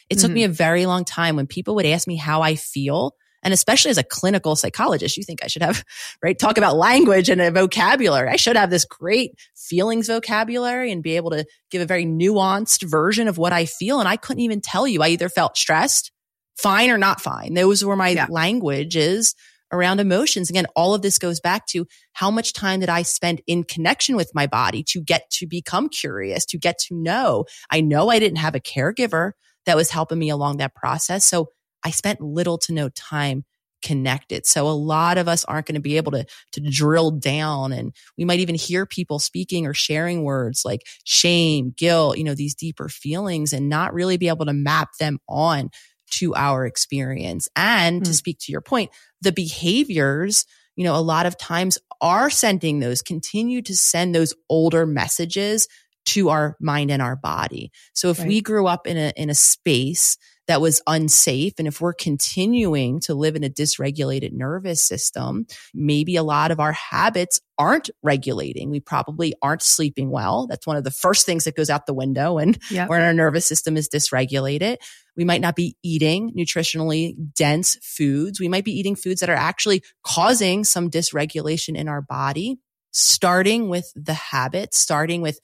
[0.09, 0.35] It took mm-hmm.
[0.35, 3.91] me a very long time when people would ask me how I feel and especially
[3.91, 5.85] as a clinical psychologist, you think I should have,
[6.21, 6.37] right?
[6.37, 8.29] Talk about language and a vocabulary.
[8.29, 12.83] I should have this great feelings vocabulary and be able to give a very nuanced
[12.83, 13.99] version of what I feel.
[13.99, 15.03] And I couldn't even tell you.
[15.03, 16.11] I either felt stressed,
[16.57, 17.53] fine or not fine.
[17.53, 18.25] Those were my yeah.
[18.29, 19.35] languages
[19.71, 20.49] around emotions.
[20.49, 24.15] Again, all of this goes back to how much time did I spend in connection
[24.15, 27.45] with my body to get to become curious, to get to know.
[27.69, 29.31] I know I didn't have a caregiver
[29.65, 31.25] that was helping me along that process.
[31.25, 31.49] So
[31.85, 33.45] I spent little to no time
[33.81, 34.47] connected.
[34.47, 37.93] So a lot of us aren't going to be able to, to drill down and
[38.17, 42.55] we might even hear people speaking or sharing words like shame, guilt, you know, these
[42.55, 45.69] deeper feelings and not really be able to map them on
[46.09, 47.47] to our experience.
[47.55, 48.05] And mm.
[48.05, 48.89] to speak to your point,
[49.21, 50.45] the behaviors,
[50.75, 55.67] you know, a lot of times are sending those, continue to send those older messages
[56.05, 57.71] to our mind and our body.
[57.93, 58.27] So if right.
[58.27, 60.17] we grew up in a, in a space
[60.47, 61.53] that was unsafe.
[61.57, 66.59] And if we're continuing to live in a dysregulated nervous system, maybe a lot of
[66.59, 68.69] our habits aren't regulating.
[68.69, 70.47] We probably aren't sleeping well.
[70.47, 72.89] That's one of the first things that goes out the window and yep.
[72.89, 74.77] when our nervous system is dysregulated.
[75.17, 78.39] We might not be eating nutritionally dense foods.
[78.39, 82.57] We might be eating foods that are actually causing some dysregulation in our body,
[82.91, 85.39] starting with the habits, starting with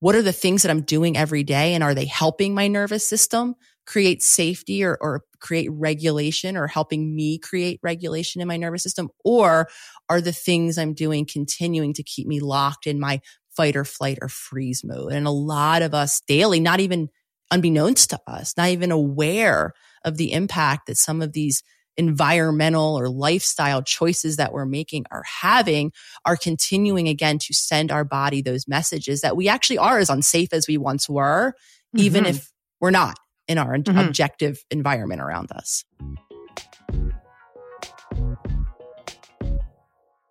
[0.00, 3.04] what are the things that I'm doing every day and are they helping my nervous
[3.04, 3.56] system?
[3.88, 9.08] Create safety or, or create regulation or helping me create regulation in my nervous system?
[9.24, 9.68] Or
[10.10, 13.22] are the things I'm doing continuing to keep me locked in my
[13.56, 15.12] fight or flight or freeze mode?
[15.12, 17.08] And a lot of us daily, not even
[17.50, 19.72] unbeknownst to us, not even aware
[20.04, 21.62] of the impact that some of these
[21.96, 25.92] environmental or lifestyle choices that we're making are having
[26.26, 30.52] are continuing again to send our body those messages that we actually are as unsafe
[30.52, 31.54] as we once were,
[31.96, 32.04] mm-hmm.
[32.04, 33.16] even if we're not
[33.48, 33.98] in our mm-hmm.
[33.98, 35.84] objective environment around us.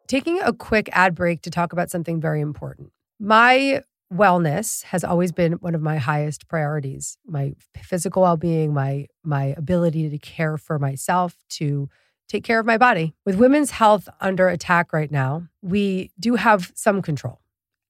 [0.08, 2.92] Taking a quick ad break to talk about something very important.
[3.20, 3.82] My
[4.14, 7.18] wellness has always been one of my highest priorities.
[7.26, 11.90] My physical well-being, my my ability to care for myself, to
[12.30, 13.16] take care of my body.
[13.26, 17.42] With women's health under attack right now, we do have some control.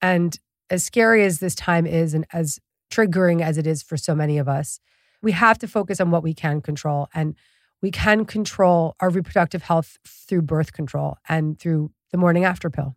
[0.01, 2.59] And as scary as this time is and as
[2.91, 4.79] triggering as it is for so many of us,
[5.21, 7.35] we have to focus on what we can control and
[7.81, 12.95] we can control our reproductive health through birth control and through the morning after pill.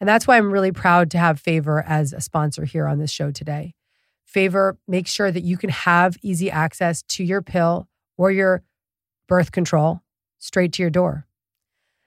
[0.00, 3.10] And that's why I'm really proud to have Favor as a sponsor here on this
[3.10, 3.74] show today.
[4.24, 8.62] Favor makes sure that you can have easy access to your pill or your
[9.28, 10.00] birth control
[10.38, 11.26] straight to your door.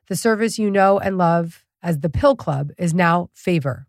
[0.07, 3.88] The service you know and love as the Pill Club is now Favor.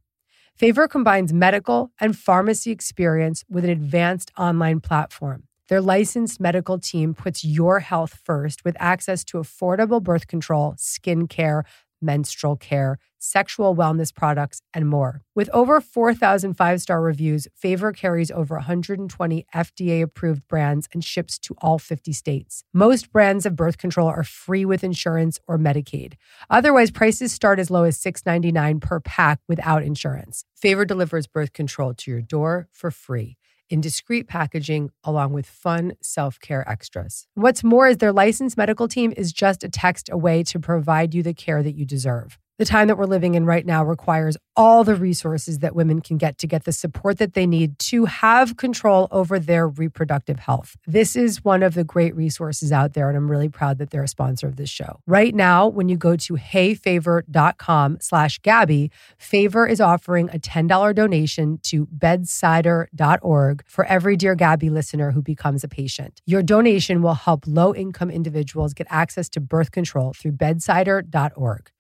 [0.57, 5.43] Favor combines medical and pharmacy experience with an advanced online platform.
[5.69, 11.29] Their licensed medical team puts your health first with access to affordable birth control, skin
[11.29, 11.67] care,
[12.01, 15.23] menstrual care, sexual wellness products, and more.
[15.35, 21.39] With over 4,000 five star reviews, Favor carries over 120 FDA approved brands and ships
[21.41, 22.63] to all 50 states.
[22.73, 26.15] Most brands of birth control are free with insurance or Medicaid.
[26.51, 30.45] Otherwise, prices start as low as $6.99 per pack without insurance.
[30.55, 33.37] Favor delivers birth control to your door for free
[33.69, 37.27] in discreet packaging along with fun self care extras.
[37.35, 41.23] What's more is their licensed medical team is just a text away to provide you
[41.23, 42.39] the care that you deserve.
[42.59, 46.17] The time that we're living in right now requires all the resources that women can
[46.17, 50.75] get to get the support that they need to have control over their reproductive health.
[50.87, 54.05] This is one of the great resources out there, and I'm really proud that they're
[54.05, 55.01] a sponsor of this show.
[55.07, 61.59] Right now, when you go to heyfavor.com slash Gabby, Favor is offering a $10 donation
[61.65, 66.23] to bedsider.org for every Dear Gabby listener who becomes a patient.
[66.25, 71.71] Your donation will help low-income individuals get access to birth control through bedsider.org.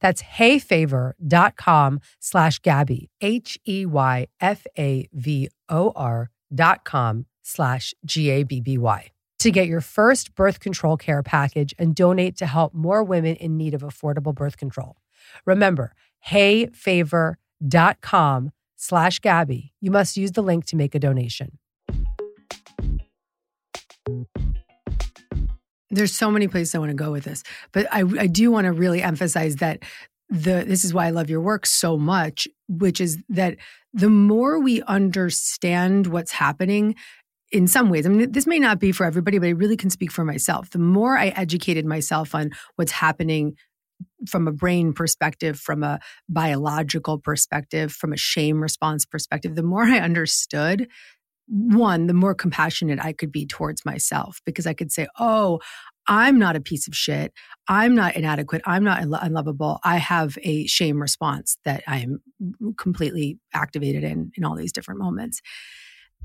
[0.00, 7.94] That's heyfavor.com slash Gabby, H E Y F A V O R dot com slash
[8.04, 9.10] G A B B Y
[9.44, 13.58] to get your first birth control care package and donate to help more women in
[13.58, 14.96] need of affordable birth control.
[15.44, 15.92] Remember,
[16.26, 19.74] heyfavor.com slash Gabby.
[19.82, 21.58] You must use the link to make a donation.
[25.94, 28.66] There's so many places I want to go with this, but I, I do want
[28.66, 29.82] to really emphasize that
[30.28, 33.56] the this is why I love your work so much, which is that
[33.92, 36.96] the more we understand what's happening
[37.52, 39.90] in some ways, I mean, this may not be for everybody, but I really can
[39.90, 40.70] speak for myself.
[40.70, 43.54] The more I educated myself on what's happening
[44.28, 49.84] from a brain perspective, from a biological perspective, from a shame response perspective, the more
[49.84, 50.88] I understood,
[51.46, 55.60] one, the more compassionate I could be towards myself because I could say, oh,
[56.06, 57.32] I'm not a piece of shit.
[57.68, 58.62] I'm not inadequate.
[58.66, 59.80] I'm not unlovable.
[59.84, 62.20] I have a shame response that I am
[62.76, 65.40] completely activated in in all these different moments.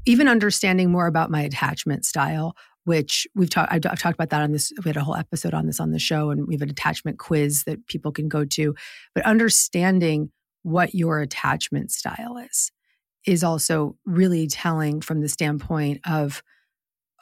[0.05, 2.55] Even understanding more about my attachment style,
[2.85, 4.71] which we've talked, I've, I've, talked about that on this.
[4.83, 7.19] We had a whole episode on this on the show, and we have an attachment
[7.19, 8.75] quiz that people can go to.
[9.13, 10.31] But understanding
[10.63, 12.71] what your attachment style is
[13.25, 16.41] is also really telling from the standpoint of,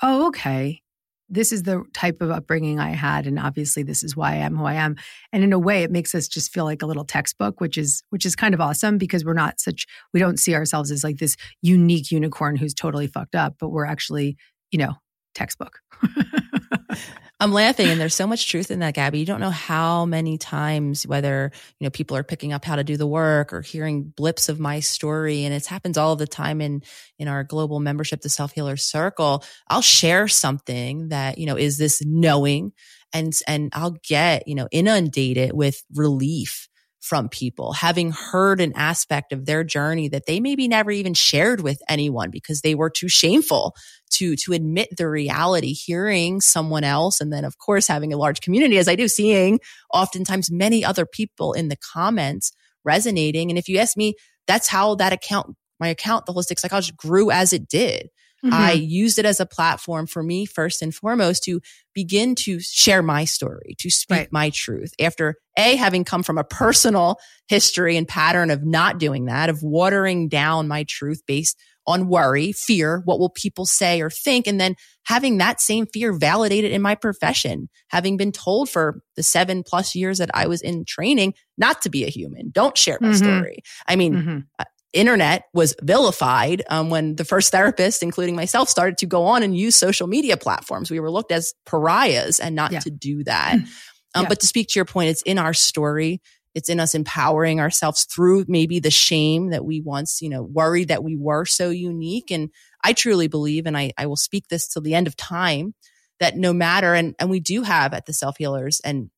[0.01, 0.81] oh, okay,
[1.29, 4.55] this is the type of upbringing I had, and obviously this is why I am
[4.55, 4.95] who I am.
[5.33, 8.03] And in a way, it makes us just feel like a little textbook, which is
[8.09, 11.17] which is kind of awesome because we're not such we don't see ourselves as like
[11.17, 14.37] this unique unicorn who's totally fucked up, but we're actually,
[14.71, 14.93] you know,
[15.35, 15.79] textbook.
[17.39, 19.19] I'm laughing and there's so much truth in that, Gabby.
[19.19, 22.83] You don't know how many times, whether, you know, people are picking up how to
[22.83, 25.43] do the work or hearing blips of my story.
[25.43, 26.81] And it happens all the time in,
[27.19, 29.43] in our global membership, the self healer circle.
[29.67, 32.71] I'll share something that, you know, is this knowing
[33.13, 36.67] and, and I'll get, you know, inundated with relief
[36.99, 41.61] from people, having heard an aspect of their journey that they maybe never even shared
[41.61, 43.75] with anyone because they were too shameful
[44.11, 48.41] to to admit the reality hearing someone else and then of course having a large
[48.41, 49.59] community as I do seeing
[49.93, 52.51] oftentimes many other people in the comments
[52.83, 54.15] resonating and if you ask me
[54.47, 58.09] that's how that account my account the holistic psychologist grew as it did
[58.45, 58.53] Mm-hmm.
[58.53, 61.59] I used it as a platform for me, first and foremost, to
[61.95, 64.31] begin to share my story, to speak right.
[64.31, 64.93] my truth.
[64.99, 67.17] After A, having come from a personal
[67.47, 72.51] history and pattern of not doing that, of watering down my truth based on worry,
[72.51, 74.45] fear, what will people say or think?
[74.45, 74.75] And then
[75.05, 79.95] having that same fear validated in my profession, having been told for the seven plus
[79.95, 83.37] years that I was in training not to be a human, don't share my mm-hmm.
[83.37, 83.59] story.
[83.87, 84.37] I mean, mm-hmm.
[84.59, 89.43] Uh, internet was vilified um, when the first therapists, including myself, started to go on
[89.43, 90.89] and use social media platforms.
[90.89, 92.79] We were looked as pariahs and not yeah.
[92.79, 93.57] to do that.
[94.15, 94.29] Um, yeah.
[94.29, 96.21] But to speak to your point, it's in our story.
[96.57, 100.87] It's in us empowering ourselves through maybe the shame that we once, you know, worried
[100.87, 102.31] that we were so unique.
[102.31, 102.49] And
[102.83, 105.75] I truly believe, and I, I will speak this till the end of time,
[106.19, 109.11] that no matter, and, and we do have at the self healers and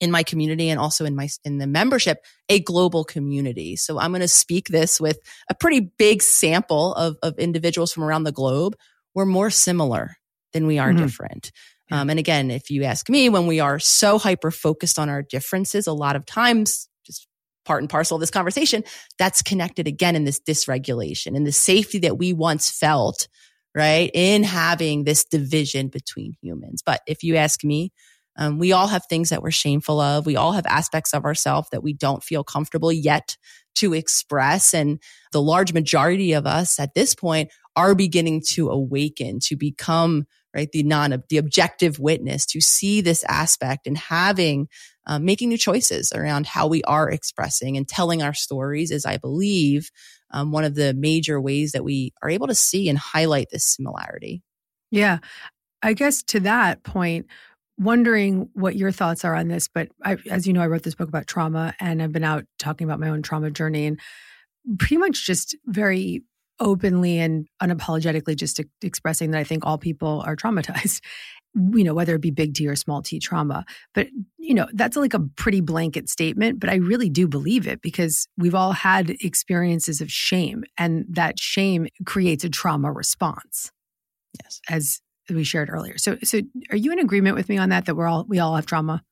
[0.00, 4.12] in my community and also in my in the membership a global community so i'm
[4.12, 5.18] going to speak this with
[5.50, 8.76] a pretty big sample of, of individuals from around the globe
[9.14, 10.16] we're more similar
[10.52, 10.98] than we are Mhm.
[10.98, 11.50] different
[11.90, 15.22] um, and again if you ask me when we are so hyper focused on our
[15.22, 17.26] differences a lot of times just
[17.64, 18.82] part and parcel of this conversation
[19.18, 23.28] that's connected again in this dysregulation and the safety that we once felt
[23.74, 27.92] right in having this division between humans but if you ask me
[28.38, 30.24] um, we all have things that we're shameful of.
[30.24, 33.36] We all have aspects of ourselves that we don't feel comfortable yet
[33.76, 34.72] to express.
[34.72, 40.26] And the large majority of us at this point are beginning to awaken, to become
[40.54, 44.68] right the non the objective witness, to see this aspect and having
[45.06, 49.16] um, making new choices around how we are expressing and telling our stories is, I
[49.16, 49.90] believe,
[50.30, 53.64] um, one of the major ways that we are able to see and highlight this
[53.64, 54.42] similarity.
[54.90, 55.18] Yeah.
[55.82, 57.26] I guess to that point,
[57.78, 59.68] wondering what your thoughts are on this.
[59.68, 62.44] But I, as you know, I wrote this book about trauma and I've been out
[62.58, 64.00] talking about my own trauma journey and
[64.78, 66.24] pretty much just very
[66.60, 71.00] openly and unapologetically just expressing that I think all people are traumatized.
[71.54, 73.64] You know, whether it be big T or small t trauma.
[73.94, 77.80] But, you know, that's like a pretty blanket statement, but I really do believe it
[77.80, 83.72] because we've all had experiences of shame and that shame creates a trauma response
[84.40, 84.60] Yes.
[84.68, 85.00] as
[85.30, 85.96] we shared earlier.
[85.96, 88.54] So so are you in agreement with me on that that we're all we all
[88.54, 89.02] have trauma?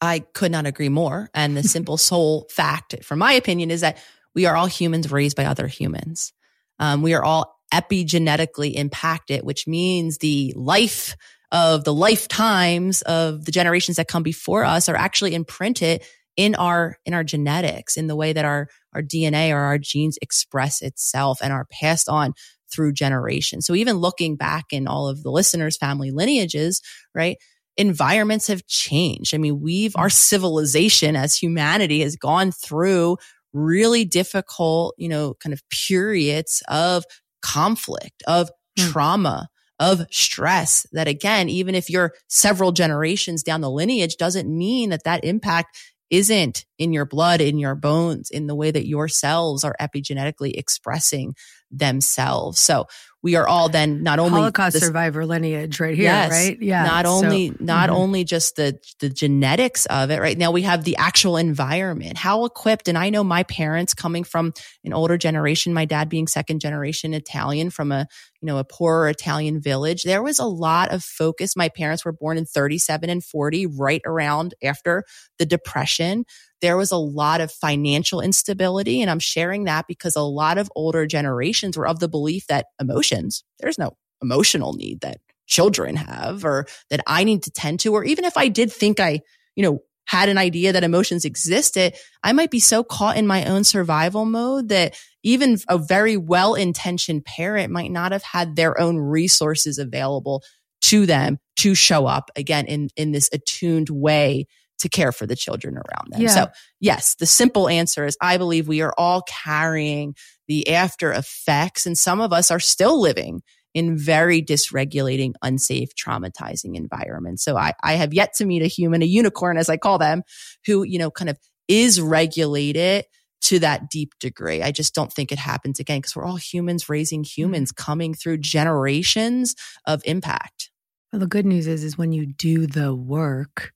[0.00, 1.30] I could not agree more.
[1.34, 3.98] And the simple sole fact, from my opinion, is that
[4.34, 6.32] we are all humans raised by other humans.
[6.78, 11.16] Um, we are all epigenetically impacted, which means the life
[11.52, 16.02] of the lifetimes of the generations that come before us are actually imprinted
[16.36, 20.18] in our in our genetics, in the way that our our DNA or our genes
[20.20, 22.34] express itself and are passed on
[22.70, 23.64] through generations.
[23.66, 26.82] So even looking back in all of the listeners' family lineages,
[27.14, 27.36] right?
[27.76, 29.34] environments have changed.
[29.34, 33.18] I mean, we've, our civilization as humanity has gone through
[33.52, 37.04] really difficult, you know, kind of periods of
[37.42, 38.90] conflict, of Hmm.
[38.90, 44.90] trauma, of stress that again, even if you're several generations down the lineage doesn't mean
[44.90, 45.76] that that impact
[46.10, 50.52] isn't in your blood, in your bones, in the way that your cells are epigenetically
[50.54, 51.34] expressing
[51.70, 52.60] themselves.
[52.60, 52.86] So
[53.26, 56.30] we are all then not only Holocaust survivor lineage right here, Yes.
[56.30, 56.56] right?
[56.62, 56.84] Yeah.
[56.84, 57.94] not So- only not Mhm.
[57.94, 62.44] only just the the genetics of it right now we have the actual environment how
[62.44, 64.52] equipped and i know my parents coming from
[64.84, 68.06] an older generation my dad being second generation italian from a
[68.40, 72.12] you know a poorer italian village there was a lot of focus my parents were
[72.12, 75.02] born in 37 and 40 right around after
[75.38, 76.24] the depression
[76.62, 80.70] there was a lot of financial instability and i'm sharing that because a lot of
[80.74, 86.44] older generations were of the belief that emotions there's no emotional need that children have
[86.44, 89.20] or that I need to tend to, or even if I did think I,
[89.54, 93.44] you know, had an idea that emotions existed, I might be so caught in my
[93.46, 98.80] own survival mode that even a very well intentioned parent might not have had their
[98.80, 100.44] own resources available
[100.82, 104.46] to them to show up again in, in this attuned way
[104.78, 106.22] to care for the children around them.
[106.22, 106.28] Yeah.
[106.28, 106.46] So
[106.80, 110.14] yes, the simple answer is I believe we are all carrying
[110.48, 113.42] the after effects and some of us are still living
[113.74, 117.44] in very dysregulating, unsafe, traumatizing environments.
[117.44, 120.22] So I, I have yet to meet a human, a unicorn, as I call them,
[120.64, 121.36] who, you know, kind of
[121.68, 123.04] is regulated
[123.42, 124.62] to that deep degree.
[124.62, 127.76] I just don't think it happens again because we're all humans raising humans mm.
[127.76, 129.54] coming through generations
[129.86, 130.70] of impact.
[131.12, 133.72] Well, the good news is, is when you do the work,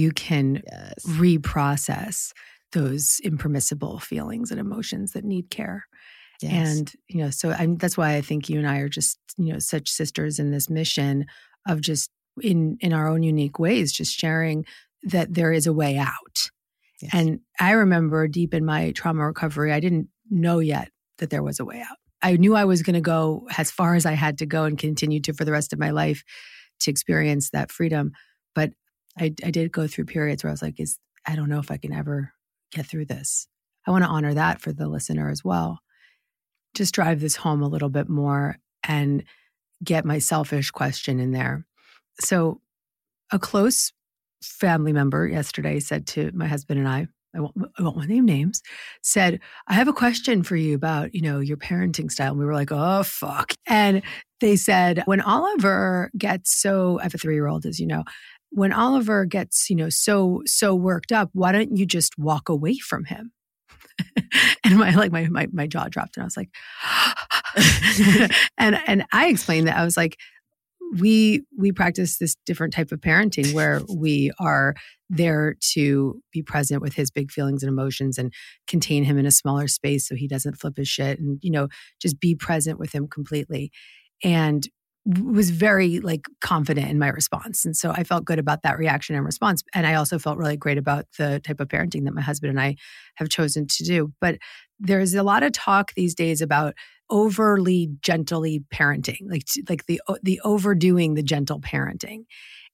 [0.00, 1.04] you can Yes.
[1.06, 2.32] reprocess
[2.72, 5.84] those impermissible feelings and emotions that need care.
[6.40, 6.78] Yes.
[6.78, 9.52] And you know, so I'm, that's why I think you and I are just you
[9.52, 11.26] know such sisters in this mission
[11.68, 14.64] of just in in our own unique ways, just sharing
[15.02, 16.38] that there is a way out.
[17.02, 17.10] Yes.
[17.14, 21.60] And I remember deep in my trauma recovery, I didn't know yet that there was
[21.60, 21.96] a way out.
[22.22, 24.76] I knew I was going to go as far as I had to go and
[24.78, 26.22] continue to for the rest of my life
[26.80, 28.12] to experience that freedom.
[28.54, 28.72] But
[29.18, 31.70] I, I did go through periods where I was like, "Is I don't know if
[31.70, 32.32] I can ever
[32.72, 33.46] get through this."
[33.86, 35.80] I want to honor that for the listener as well.
[36.74, 38.56] Just drive this home a little bit more
[38.86, 39.24] and
[39.82, 41.66] get my selfish question in there.
[42.20, 42.60] So,
[43.32, 43.92] a close
[44.42, 48.60] family member yesterday said to my husband and I, I won't, I won't name names,
[49.02, 52.32] said, I have a question for you about, you know, your parenting style.
[52.32, 53.54] And we were like, oh, fuck.
[53.66, 54.02] And
[54.40, 58.04] they said, when Oliver gets so, I have a three year old, as you know,
[58.50, 62.76] when Oliver gets, you know, so so worked up, why don't you just walk away
[62.76, 63.32] from him?
[64.64, 66.50] and my like my, my my jaw dropped and I was like
[68.58, 70.16] and and I explained that I was like
[70.98, 74.74] we we practice this different type of parenting where we are
[75.08, 78.32] there to be present with his big feelings and emotions and
[78.66, 81.68] contain him in a smaller space so he doesn't flip his shit and you know
[82.00, 83.70] just be present with him completely
[84.24, 84.68] and
[85.06, 89.16] was very like confident in my response and so i felt good about that reaction
[89.16, 92.20] and response and i also felt really great about the type of parenting that my
[92.20, 92.76] husband and i
[93.14, 94.36] have chosen to do but
[94.78, 96.74] there's a lot of talk these days about
[97.08, 102.24] overly gently parenting like like the the overdoing the gentle parenting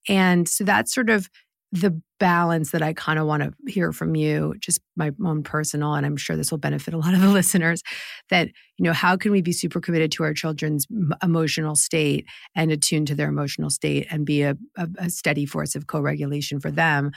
[0.08, 1.28] and so that's sort of
[1.72, 5.94] the balance that I kind of want to hear from you, just my own personal,
[5.94, 7.82] and I'm sure this will benefit a lot of the listeners.
[8.30, 8.48] That
[8.78, 10.86] you know, how can we be super committed to our children's
[11.22, 15.74] emotional state and attuned to their emotional state, and be a, a, a steady force
[15.74, 17.10] of co-regulation for them,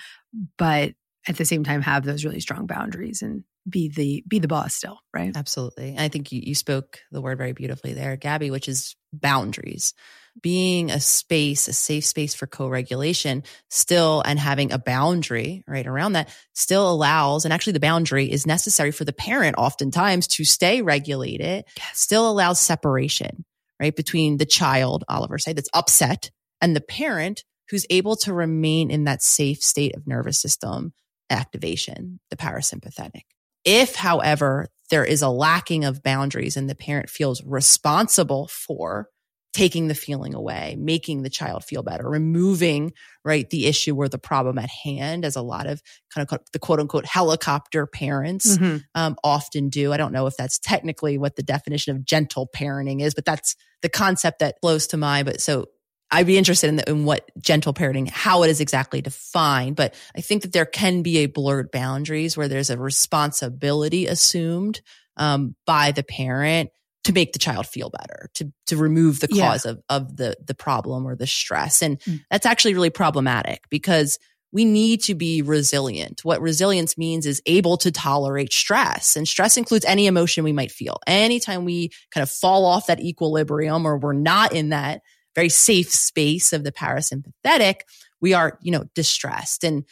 [0.58, 0.94] but
[1.28, 4.74] at the same time have those really strong boundaries and be the be the boss
[4.74, 5.36] still, right?
[5.36, 5.96] Absolutely.
[5.98, 9.94] I think you, you spoke the word very beautifully there, Gabby, which is boundaries
[10.42, 16.14] being a space, a safe space for co-regulation still and having a boundary right around
[16.14, 20.82] that still allows, and actually the boundary is necessary for the parent oftentimes to stay
[20.82, 23.46] regulated, still allows separation,
[23.80, 23.96] right?
[23.96, 26.32] Between the child, Oliver said, that's upset
[26.62, 30.94] and the parent who's able to remain in that safe state of nervous system
[31.30, 33.22] activation, the parasympathetic.
[33.64, 39.08] If, however, there is a lacking of boundaries and the parent feels responsible for
[39.54, 42.94] taking the feeling away, making the child feel better, removing,
[43.26, 45.82] right, the issue or the problem at hand, as a lot of
[46.14, 48.78] kind of the quote unquote helicopter parents mm-hmm.
[48.96, 49.92] um, often do.
[49.92, 53.56] I don't know if that's technically what the definition of gentle parenting is, but that's
[53.82, 55.26] the concept that flows to mind.
[55.26, 55.66] But so
[56.12, 59.76] I'd be interested in, the, in what gentle parenting, how it is exactly defined.
[59.76, 64.82] But I think that there can be a blurred boundaries where there's a responsibility assumed
[65.18, 66.70] um, by the parent
[67.10, 69.72] to make the child feel better, to to remove the cause yeah.
[69.72, 71.82] of of the the problem or the stress.
[71.82, 72.22] And mm.
[72.30, 74.20] that's actually really problematic because
[74.52, 76.24] we need to be resilient.
[76.24, 79.16] What resilience means is able to tolerate stress.
[79.16, 81.00] And stress includes any emotion we might feel.
[81.06, 85.02] Anytime we kind of fall off that equilibrium or we're not in that
[85.36, 87.82] very safe space of the parasympathetic,
[88.22, 89.64] we are, you know, distressed.
[89.64, 89.84] And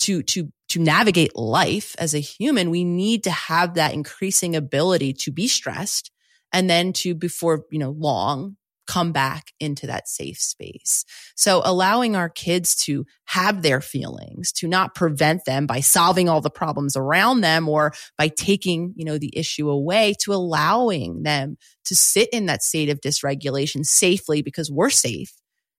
[0.00, 5.14] to to to navigate life as a human, we need to have that increasing ability
[5.14, 6.10] to be stressed
[6.52, 11.04] and then to before, you know, long come back into that safe space.
[11.34, 16.40] So allowing our kids to have their feelings, to not prevent them by solving all
[16.40, 21.56] the problems around them or by taking, you know, the issue away to allowing them
[21.86, 25.32] to sit in that state of dysregulation safely because we're safe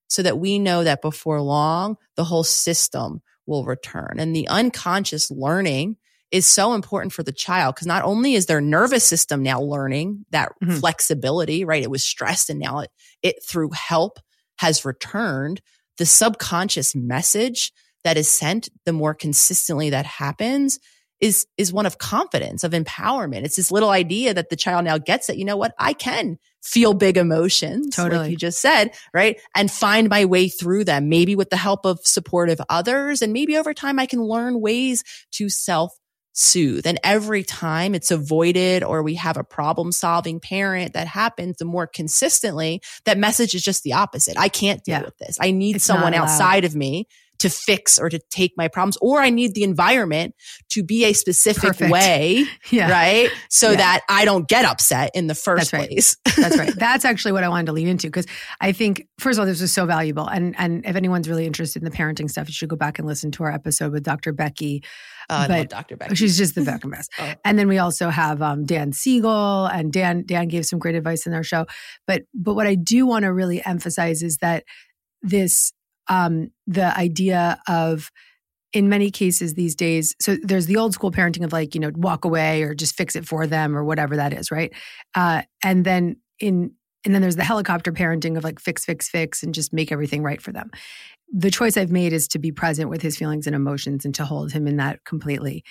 [0.10, 5.32] so that we know that before long, the whole system will return and the unconscious
[5.32, 5.96] learning
[6.32, 10.26] is so important for the child because not only is their nervous system now learning
[10.32, 10.78] that mm-hmm.
[10.78, 11.84] flexibility, right?
[11.84, 12.90] It was stressed and now it,
[13.24, 14.20] it through help
[14.60, 15.62] has returned.
[15.98, 17.72] The subconscious message
[18.04, 20.80] that is sent, the more consistently that happens
[21.20, 23.44] is, is one of confidence, of empowerment.
[23.44, 25.74] It's this little idea that the child now gets that, you know what?
[25.80, 27.96] I can feel big emotions.
[27.96, 28.20] Totally.
[28.20, 29.40] Like you just said, right?
[29.56, 33.22] And find my way through them, maybe with the help of supportive others.
[33.22, 35.04] And maybe over time I can learn ways
[35.34, 35.98] to self
[36.38, 36.86] soothe.
[36.86, 41.66] And every time it's avoided or we have a problem solving parent that happens, the
[41.66, 44.38] more consistently that message is just the opposite.
[44.38, 45.06] I can't deal yeah.
[45.06, 45.38] with this.
[45.42, 47.08] I need it's someone outside of me
[47.40, 50.34] to fix or to take my problems, or I need the environment
[50.70, 51.92] to be a specific Perfect.
[51.92, 52.90] way, yeah.
[52.92, 53.30] right?
[53.50, 53.78] So yeah.
[53.78, 56.18] that I don't get upset in the first That's place.
[56.36, 56.74] That's right.
[56.76, 58.26] That's actually what I wanted to lean into because
[58.60, 60.28] I think, first of all, this was so valuable.
[60.28, 63.08] And, and if anyone's really interested in the parenting stuff, you should go back and
[63.08, 64.34] listen to our episode with Dr.
[64.34, 64.84] Becky.
[65.30, 65.98] Uh, but Dr.
[65.98, 66.16] Becky.
[66.16, 66.62] She's just the
[66.92, 67.12] best.
[67.20, 67.34] oh.
[67.44, 71.26] And then we also have um, Dan Siegel, and Dan Dan gave some great advice
[71.26, 71.66] in our show.
[72.06, 74.64] But but what I do want to really emphasize is that
[75.22, 75.74] this
[76.08, 78.10] um, the idea of
[78.74, 81.90] in many cases these days so there's the old school parenting of like you know
[81.96, 84.74] walk away or just fix it for them or whatever that is right
[85.16, 86.72] uh, and then in
[87.08, 90.22] and then there's the helicopter parenting of like fix fix fix and just make everything
[90.22, 90.70] right for them
[91.34, 94.26] the choice i've made is to be present with his feelings and emotions and to
[94.26, 95.64] hold him in that completely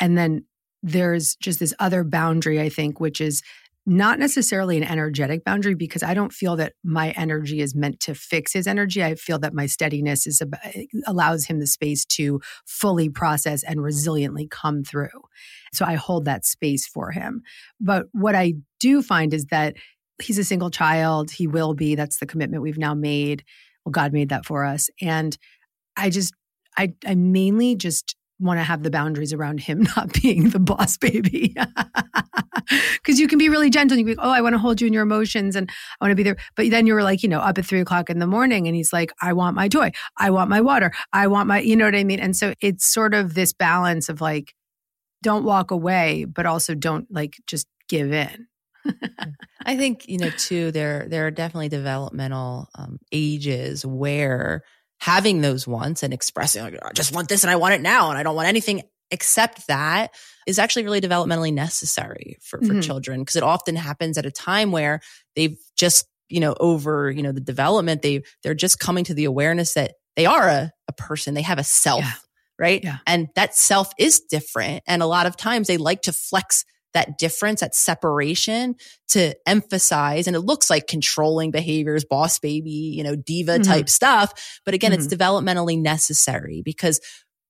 [0.00, 0.44] and then
[0.82, 3.42] there's just this other boundary i think which is
[3.88, 8.14] not necessarily an energetic boundary because I don't feel that my energy is meant to
[8.14, 9.02] fix his energy.
[9.02, 10.42] I feel that my steadiness is
[11.06, 15.08] allows him the space to fully process and resiliently come through.
[15.72, 17.40] So I hold that space for him.
[17.80, 19.74] But what I do find is that
[20.22, 21.30] he's a single child.
[21.30, 21.94] He will be.
[21.94, 23.44] That's the commitment we've now made.
[23.84, 24.90] Well, God made that for us.
[25.00, 25.36] And
[25.96, 26.34] I just,
[26.76, 30.96] I, I mainly just want to have the boundaries around him not being the boss
[30.96, 31.54] baby.
[32.68, 33.96] Because you can be really gentle.
[33.96, 36.12] You can be, oh, I want to hold you in your emotions and I want
[36.12, 36.36] to be there.
[36.54, 38.76] But then you were like, you know, up at three o'clock in the morning and
[38.76, 39.92] he's like, I want my toy.
[40.18, 40.92] I want my water.
[41.10, 42.20] I want my, you know what I mean?
[42.20, 44.54] And so it's sort of this balance of like,
[45.22, 48.47] don't walk away, but also don't like just give in.
[49.64, 50.70] I think you know too.
[50.72, 54.62] There there are definitely developmental um, ages where
[55.00, 58.10] having those wants and expressing like I just want this and I want it now
[58.10, 60.10] and I don't want anything except that
[60.46, 62.82] is actually really developmentally necessary for, for Mhm.
[62.82, 65.00] children because it often happens at a time where
[65.36, 69.24] they've just you know over you know the development they they're just coming to the
[69.24, 72.12] awareness that they are a, a person they have a self Yeah.
[72.58, 72.98] right Yeah.
[73.06, 76.64] and that self is different and a lot of times they like to flex
[76.94, 78.74] that difference that separation
[79.08, 83.64] to emphasize and it looks like controlling behaviors boss baby you know diva Mhm.
[83.64, 85.16] type stuff but again it's Mhm.
[85.18, 87.00] developmentally necessary because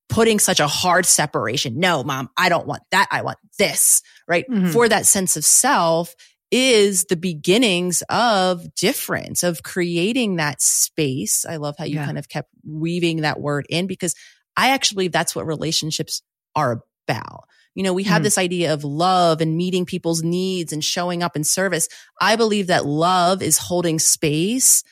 [0.09, 4.45] putting such a hard separation no mom i don't want that i want this right
[4.51, 4.73] Mhm.
[4.73, 6.15] for that sense of self
[6.51, 12.07] is the beginnings of difference of creating that space i love how you Yeah.
[12.07, 14.15] kind of kept weaving that word in because
[14.57, 16.23] i actually believe that's what relationships
[16.57, 17.45] are about
[17.79, 18.25] you know we have Mhm.
[18.25, 21.89] this idea of love and meeting people's needs and showing up in service
[22.21, 24.83] i believe that love is holding space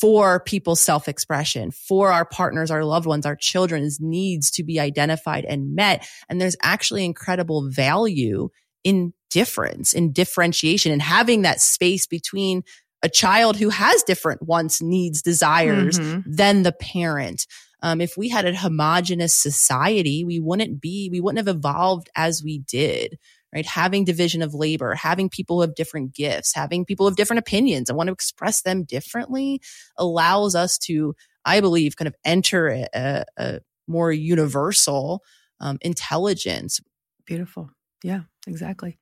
[0.00, 5.44] for people's self-expression, for our partners, our loved ones, our children's needs to be identified
[5.44, 6.08] and met.
[6.30, 8.48] And there's actually incredible value
[8.84, 12.62] in difference, in differentiation and having that space between
[13.02, 16.22] a child who has different wants, needs, desires Mhm.
[16.26, 17.46] than the parent.
[17.82, 22.42] Um, if we had a homogenous society, we wouldn't be, we wouldn't have evolved as
[22.42, 23.18] we did
[23.54, 23.66] right?
[23.66, 27.96] Having division of labor, having people have different gifts, having people of different opinions and
[27.96, 29.60] want to express them differently
[29.98, 31.14] allows us to,
[31.44, 35.22] I believe, kind of enter a, a, a more universal
[35.60, 36.80] um, intelligence.
[37.26, 37.70] Beautiful.
[38.02, 38.98] Yeah, exactly.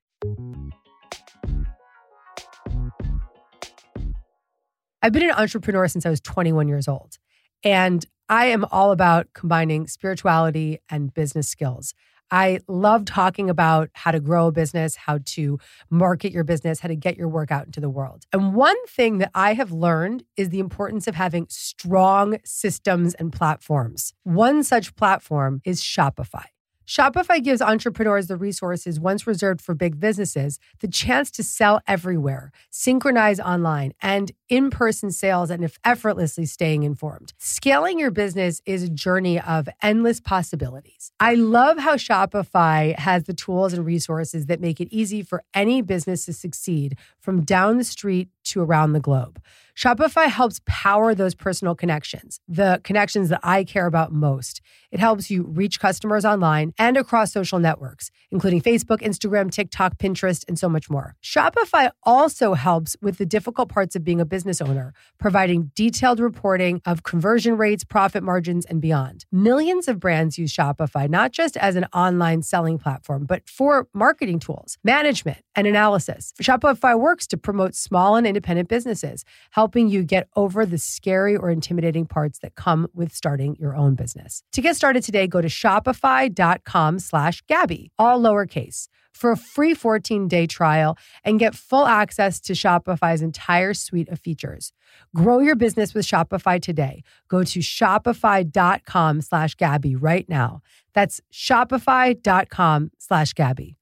[5.02, 7.16] I've been an entrepreneur since I was 21 years old.
[7.62, 11.94] And I am all about combining spirituality and business skills.
[12.30, 15.58] I love talking about how to grow a business, how to
[15.90, 18.22] market your business, how to get your work out into the world.
[18.32, 23.32] And one thing that I have learned is the importance of having strong systems and
[23.32, 24.14] platforms.
[24.22, 26.44] One such platform is Shopify.
[26.90, 32.50] Shopify gives entrepreneurs the resources once reserved for big businesses the chance to sell everywhere,
[32.70, 37.32] synchronize online, and in person sales, and effortlessly staying informed.
[37.38, 41.12] Scaling your business is a journey of endless possibilities.
[41.20, 45.82] I love how Shopify has the tools and resources that make it easy for any
[45.82, 49.40] business to succeed from down the street to around the globe.
[49.76, 54.60] Shopify helps power those personal connections, the connections that I care about most.
[54.90, 60.44] It helps you reach customers online and across social networks, including Facebook, Instagram, TikTok, Pinterest,
[60.48, 61.14] and so much more.
[61.22, 66.82] Shopify also helps with the difficult parts of being a business owner, providing detailed reporting
[66.84, 69.24] of conversion rates, profit margins, and beyond.
[69.30, 74.40] Millions of brands use Shopify not just as an online selling platform, but for marketing
[74.40, 76.34] tools, management, and analysis.
[76.42, 81.50] Shopify works to promote small and independent businesses, helping you get over the scary or
[81.50, 84.42] intimidating parts that come with starting your own business.
[84.52, 90.46] To get started today, go to shopify.com slash Gabby, all lowercase, for a free 14-day
[90.46, 94.72] trial and get full access to Shopify's entire suite of features.
[95.14, 97.02] Grow your business with Shopify today.
[97.28, 100.62] Go to shopify.com slash Gabby right now.
[100.94, 103.76] That's shopify.com slash Gabby.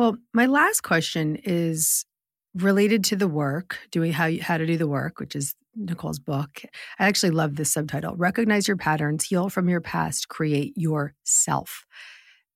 [0.00, 2.06] Well, my last question is
[2.54, 6.18] related to the work, doing how you, how to do the work, which is Nicole's
[6.18, 6.62] book.
[6.98, 11.84] I actually love this subtitle: "Recognize your patterns, heal from your past, create yourself."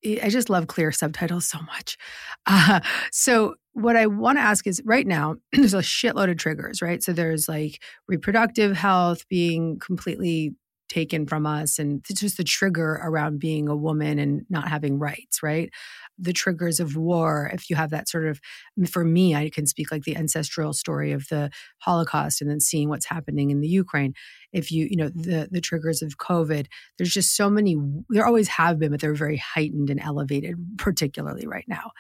[0.06, 1.98] I just love clear subtitles so much.
[2.46, 2.80] Uh,
[3.12, 7.02] so, what I want to ask is right now, there's a shitload of triggers, right?
[7.02, 10.54] So, there's like reproductive health being completely
[10.88, 14.98] taken from us, and it's just the trigger around being a woman and not having
[14.98, 15.70] rights, right?
[16.18, 18.40] The triggers of war, if you have that sort of,
[18.88, 22.88] for me, I can speak like the ancestral story of the Holocaust and then seeing
[22.88, 24.14] what's happening in the Ukraine.
[24.52, 27.76] If you, you know, the the triggers of COVID, there's just so many,
[28.10, 31.90] there always have been, but they're very heightened and elevated, particularly right now.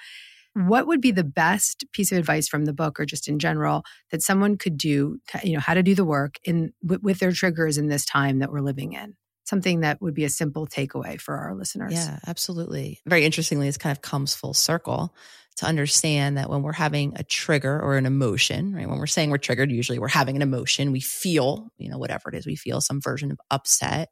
[0.54, 3.82] What would be the best piece of advice from the book or just in general
[4.12, 7.32] that someone could do, you know, how to do the work in with, with their
[7.32, 9.16] triggers in this time that we're living in?
[9.44, 11.92] Something that would be a simple takeaway for our listeners.
[11.92, 13.00] Yeah, absolutely.
[13.06, 15.14] Very interestingly, this kind of comes full circle
[15.56, 18.88] to understand that when we're having a trigger or an emotion, right?
[18.88, 20.92] When we're saying we're triggered, usually we're having an emotion.
[20.92, 24.08] We feel, you know, whatever it is, we feel some version of upset.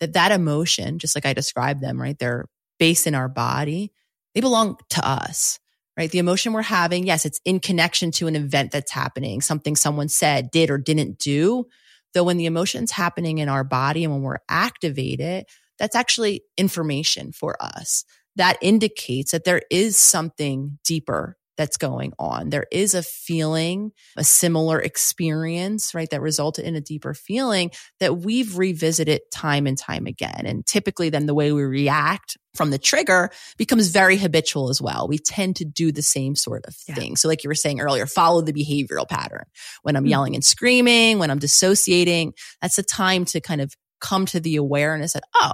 [0.00, 2.18] That that emotion, just like I described them, right?
[2.18, 2.46] They're
[2.78, 3.92] based in our body.
[4.34, 5.60] They belong to us,
[5.96, 6.10] right?
[6.10, 10.08] The emotion we're having, yes, it's in connection to an event that's happening, something someone
[10.08, 11.66] said, did, or didn't do.
[12.14, 15.46] Though when the emotion's happening in our body and when we're activated,
[15.78, 18.04] that's actually information for us.
[18.36, 22.50] That indicates that there is something deeper that's going on.
[22.50, 26.08] There is a feeling, a similar experience, right?
[26.10, 30.42] That resulted in a deeper feeling that we've revisited time and time again.
[30.46, 35.08] And typically then the way we react from the trigger becomes very habitual as well.
[35.08, 36.94] We tend to do the same sort of Yeah.
[36.94, 37.16] thing.
[37.16, 39.44] So like you were saying earlier, follow the behavioral pattern.
[39.82, 40.10] When I'm Mhm.
[40.10, 42.32] yelling and screaming, when I'm dissociating,
[42.62, 45.52] that's the time to kind of come to the awareness that, oh,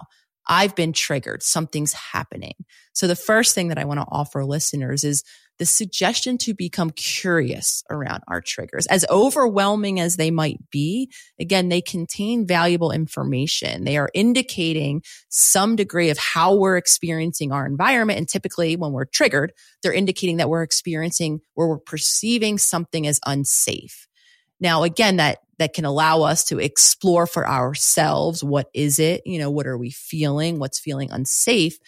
[0.49, 1.43] I've been triggered.
[1.43, 2.55] Something's happening.
[2.93, 5.23] So the first thing that I want to offer listeners is
[5.61, 8.87] the suggestion to become curious around our triggers.
[8.87, 13.85] As overwhelming as they might be, again, they contain valuable information.
[13.85, 18.19] They are indicating some degree of how we're experiencing our environment.
[18.19, 19.53] And typically when we're triggered,
[19.83, 24.09] they're indicating that we're experiencing where we're perceiving something as unsafe.
[24.61, 29.21] Now, again, that that can allow us to explore for ourselves what is it?
[29.27, 30.59] You know, what are we feeling?
[30.59, 31.79] What's feeling unsafe?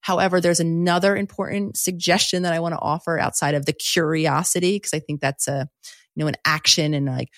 [0.00, 4.94] However, there's another important suggestion that I want to offer outside of the curiosity, because
[4.94, 5.68] I think that's a,
[6.14, 7.28] you know, an action and like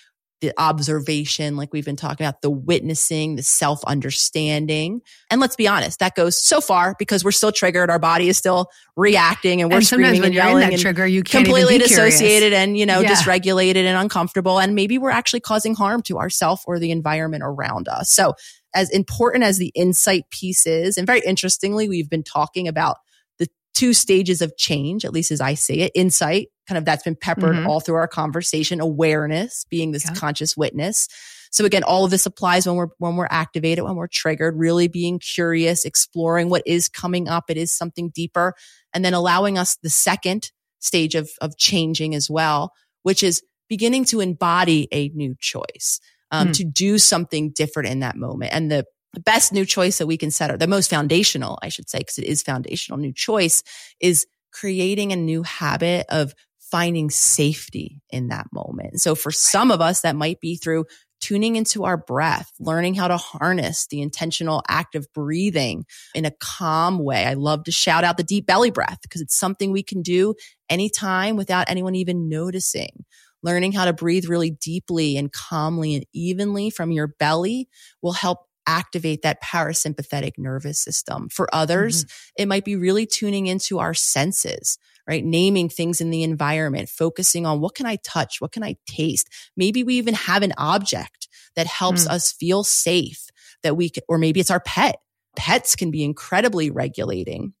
[0.41, 5.01] the observation, like we've been talking about, the witnessing, the self understanding.
[5.31, 7.89] And let's be honest, that goes so far because we're still triggered.
[7.89, 10.81] Our body is still reacting and we're and screaming and you're in yelling that and
[10.81, 12.15] trigger, you can't completely curious.
[12.19, 13.13] dissociated and you know Yeah.
[13.15, 17.87] dysregulated and uncomfortable and maybe we're actually causing harm to ourself or the environment around
[17.87, 18.33] us so
[18.73, 22.97] as important as the insight piece is and very interestingly we've been talking about
[23.39, 27.03] the two stages of change at least as i see it insight kind of that's
[27.03, 27.67] been peppered Mhm.
[27.67, 30.13] all through our conversation awareness being this Yeah.
[30.13, 31.07] conscious witness
[31.51, 34.87] so again all of this applies when we're when we're activated when we're triggered really
[34.87, 38.53] being curious exploring what is coming up it is something deeper
[38.93, 42.71] and then allowing us the second stage of of changing as well
[43.03, 45.99] which is beginning to embody a new choice
[46.33, 46.51] um, Hmm.
[46.53, 50.17] to do something different in that moment and the the best new choice that we
[50.17, 53.61] can set, or the most foundational, I should say, because it is foundational new choice,
[53.99, 56.33] is creating a new habit of
[56.71, 58.99] finding safety in that moment.
[59.01, 60.85] So for some of us, that might be through
[61.21, 66.31] tuning into our breath, learning how to harness the intentional act of breathing in a
[66.41, 67.23] calm way.
[67.25, 70.33] I love to shout out the deep belly breath because it's something we can do
[70.71, 73.05] anytime without anyone even noticing.
[73.43, 77.67] Learning how to breathe really deeply and calmly and evenly from your belly
[78.01, 81.27] will help activate that parasympathetic nervous system.
[81.29, 82.05] For others,
[82.37, 85.23] it might be really tuning into our senses, right?
[85.25, 88.39] Naming things in the environment, focusing on what can I touch?
[88.39, 89.27] What can I taste?
[89.57, 91.27] Maybe we even have an object
[91.57, 92.11] that helps Mm.
[92.11, 93.27] us feel safe
[93.63, 94.95] that we or maybe it's our pet.
[95.35, 97.53] Pets can be incredibly regulating,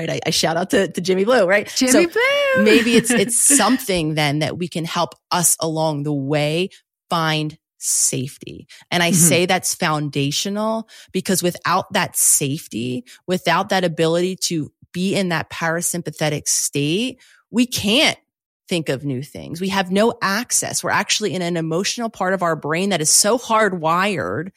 [0.00, 0.10] right?
[0.10, 1.66] I, I shout out to, to Jimmy Blue, right?
[1.76, 2.64] Jimmy So Blue.
[2.64, 6.70] maybe it's it's something then that we can help us along the way
[7.08, 8.66] find safety.
[8.90, 9.14] And I Mhm.
[9.14, 16.46] say that's foundational because without that safety, without that ability to be in that parasympathetic
[16.48, 17.20] state,
[17.50, 18.18] we can't
[18.68, 19.60] think of new things.
[19.60, 20.84] We have no access.
[20.84, 24.50] We're actually in an emotional part of our brain that is so hardwired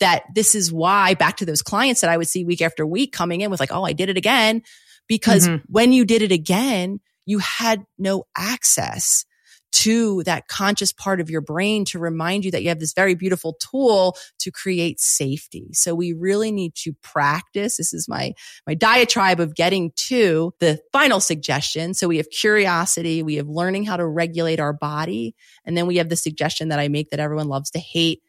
[0.00, 3.12] that this is why back to those clients that I would see week after week
[3.12, 4.62] coming in with like, Oh, I did it again.
[5.10, 5.62] Because Mhm.
[5.66, 9.24] when you did it again, you had no access
[9.72, 13.14] to that conscious part of your brain to remind you that you have this very
[13.14, 15.68] beautiful tool to create safety.
[15.72, 17.76] So we really need to practice.
[17.76, 18.32] This is my,
[18.66, 21.94] my diatribe of getting to the final suggestion.
[21.94, 23.22] So we have curiosity.
[23.22, 25.34] We have learning how to regulate our body.
[25.64, 28.22] And then we have the suggestion that I make that everyone loves to hate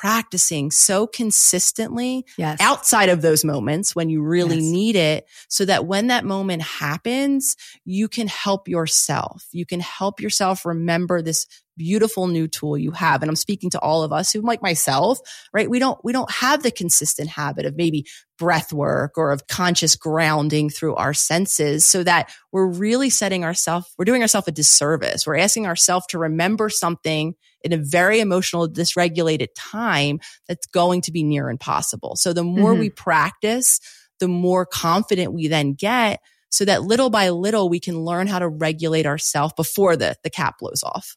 [0.00, 2.60] practicing so consistently yes.
[2.60, 4.64] outside of those moments when you really Yes.
[4.64, 9.44] need it so that when that moment happens, you can help yourself.
[9.52, 13.22] You can help yourself remember this beautiful new tool you have.
[13.22, 15.18] And I'm speaking to all of us who like myself,
[15.52, 15.68] right?
[15.68, 18.04] We don't, we don't have the consistent habit of maybe
[18.38, 23.92] breath work or of conscious grounding through our senses so that we're really setting ourselves,
[23.98, 25.26] we're doing ourselves a disservice.
[25.26, 27.34] We're asking ourselves to remember something
[27.64, 32.14] in a very emotional, dysregulated time that's going to be near impossible.
[32.14, 32.78] So the more Mhm.
[32.78, 33.80] we practice,
[34.20, 38.38] the more confident we then get so that little by little we can learn how
[38.38, 41.16] to regulate ourselves before the, the cap blows off.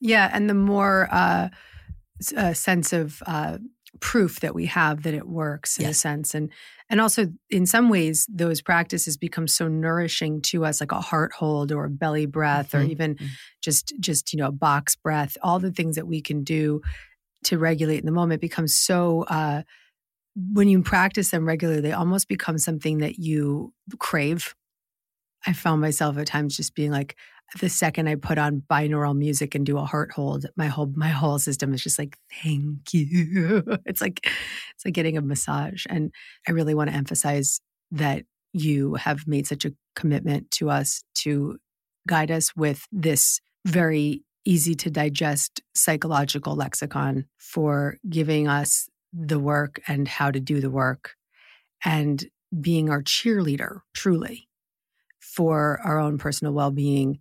[0.00, 1.48] Yeah, and the more uh,
[2.36, 3.58] uh, sense of uh,
[3.98, 6.50] proof that we have that it works in a sense and
[6.88, 11.32] and also in some ways those practices become so nourishing to us like a heart
[11.32, 12.90] hold or a belly breath or Mhm.
[12.90, 13.28] even Mhm.
[13.62, 16.80] just just you know a box breath all the things that we can do
[17.44, 19.62] to regulate in the moment becomes so uh
[20.52, 24.54] when you practice them regularly they almost become something that you crave
[25.46, 27.16] i found myself at times just being like
[27.60, 31.08] the second i put on binaural music and do a heart hold my whole my
[31.08, 33.62] whole system is just like thank you.
[33.86, 35.84] It's like it's like getting a massage.
[35.88, 36.12] And
[36.48, 37.60] i really want to emphasize
[37.92, 41.58] that you have made such a commitment to us to
[42.08, 49.80] guide us with this very easy to digest psychological lexicon for giving us the work
[49.88, 51.14] and how to do the work
[51.84, 52.26] and
[52.60, 54.48] being our cheerleader truly
[55.20, 57.18] for our own personal well-being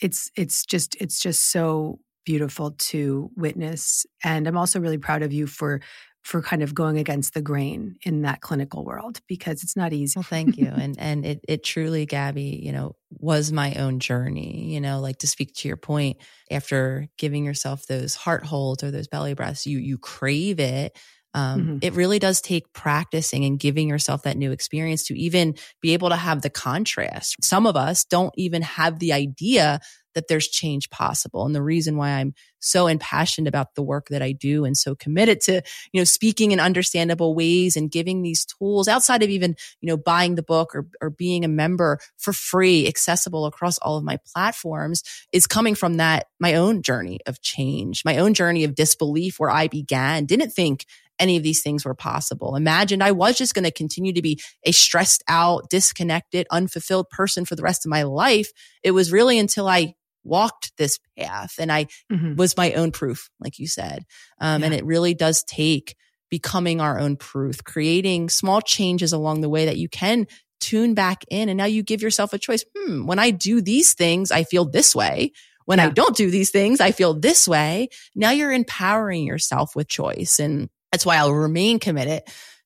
[0.00, 5.32] it's it's just it's just so beautiful to witness and i'm also really proud of
[5.32, 5.80] you for
[6.22, 10.18] for kind of going against the grain in that clinical world because it's not easy
[10.18, 10.66] Well, thank you.
[10.76, 14.72] And and it it truly, Gabby, you know, was my own journey.
[14.74, 16.18] You know, like to speak to your point,
[16.50, 20.98] after giving yourself those heart holds or those belly breaths, you you crave it.
[21.34, 21.78] Um, Mhm.
[21.84, 26.08] It really does take practicing and giving yourself that new experience to even be able
[26.08, 27.36] to have the contrast.
[27.42, 29.80] Some of us don't even have the idea
[30.16, 31.46] that there's change possible.
[31.46, 34.96] And the reason why I'm so impassioned about the work that I do and so
[34.96, 35.62] committed to,
[35.92, 39.96] you know, speaking in understandable ways and giving these tools outside of even, you know,
[39.96, 44.18] buying the book or, or being a member for free, accessible across all of my
[44.34, 49.38] platforms is coming from that, my own journey of change, my own journey of disbelief
[49.38, 50.86] where I began, didn't think
[51.20, 52.56] any of these things were possible.
[52.56, 57.44] Imagined I was just going to continue to be a stressed out, disconnected, unfulfilled person
[57.44, 58.50] for the rest of my life.
[58.82, 59.94] It was really until I
[60.24, 62.36] walked this path and I Mhm.
[62.36, 64.04] was my own proof, like you said.
[64.40, 65.94] Um, And it really does take
[66.30, 70.26] becoming our own proof, creating small changes along the way that you can
[70.60, 71.48] tune back in.
[71.48, 72.64] And now you give yourself a choice.
[72.76, 75.32] Hmm, when I do these things, I feel this way.
[75.64, 77.88] When I don't do these things, I feel this way.
[78.14, 80.38] Now you're empowering yourself with choice.
[80.38, 82.22] And that's why I'll remain committed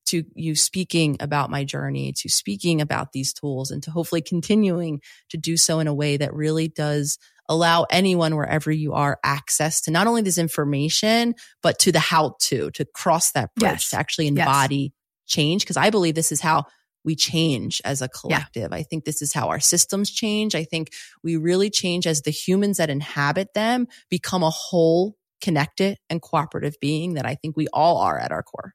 [0.06, 5.00] to you speaking about my journey, to speaking about these tools, and to hopefully continuing
[5.30, 7.18] to do so in a way that really does
[7.48, 12.36] allow anyone wherever you are access to not only this information, but to the how
[12.40, 13.90] to, to cross that bridge, Yes.
[13.90, 14.32] to actually Yes.
[14.38, 14.92] embody
[15.26, 15.66] change.
[15.66, 16.64] Cause I believe this is how
[17.04, 18.72] we change as a collective.
[18.72, 20.54] I think this is how our systems change.
[20.54, 20.90] I think
[21.22, 25.14] we really change as the humans that inhabit them become a whole,
[25.44, 28.72] connected, and cooperative being that I think we all are at our core.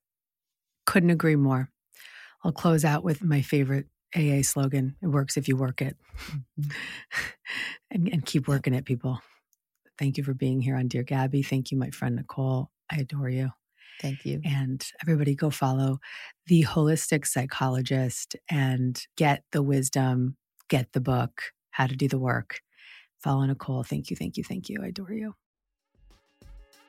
[0.85, 1.71] couldn't agree more.
[2.43, 4.95] I'll close out with my favorite aa slogan.
[5.01, 5.97] It works if you work it.
[6.59, 6.69] Mm-hmm.
[7.91, 9.19] And, and keep working it people.
[9.97, 11.41] Thank you for being here on dear gabby.
[11.41, 12.69] Thank you my friend nicole.
[12.87, 13.49] I adore you.
[13.99, 14.39] Thank you.
[14.45, 15.97] and everybody go follow
[16.45, 20.37] the holistic psychologist and get the wisdom
[20.69, 21.41] get the book
[21.71, 22.59] how to do the work.
[23.23, 23.81] Follow nicole.
[23.81, 24.77] Thank you thank you thank you.
[24.83, 25.33] I adore you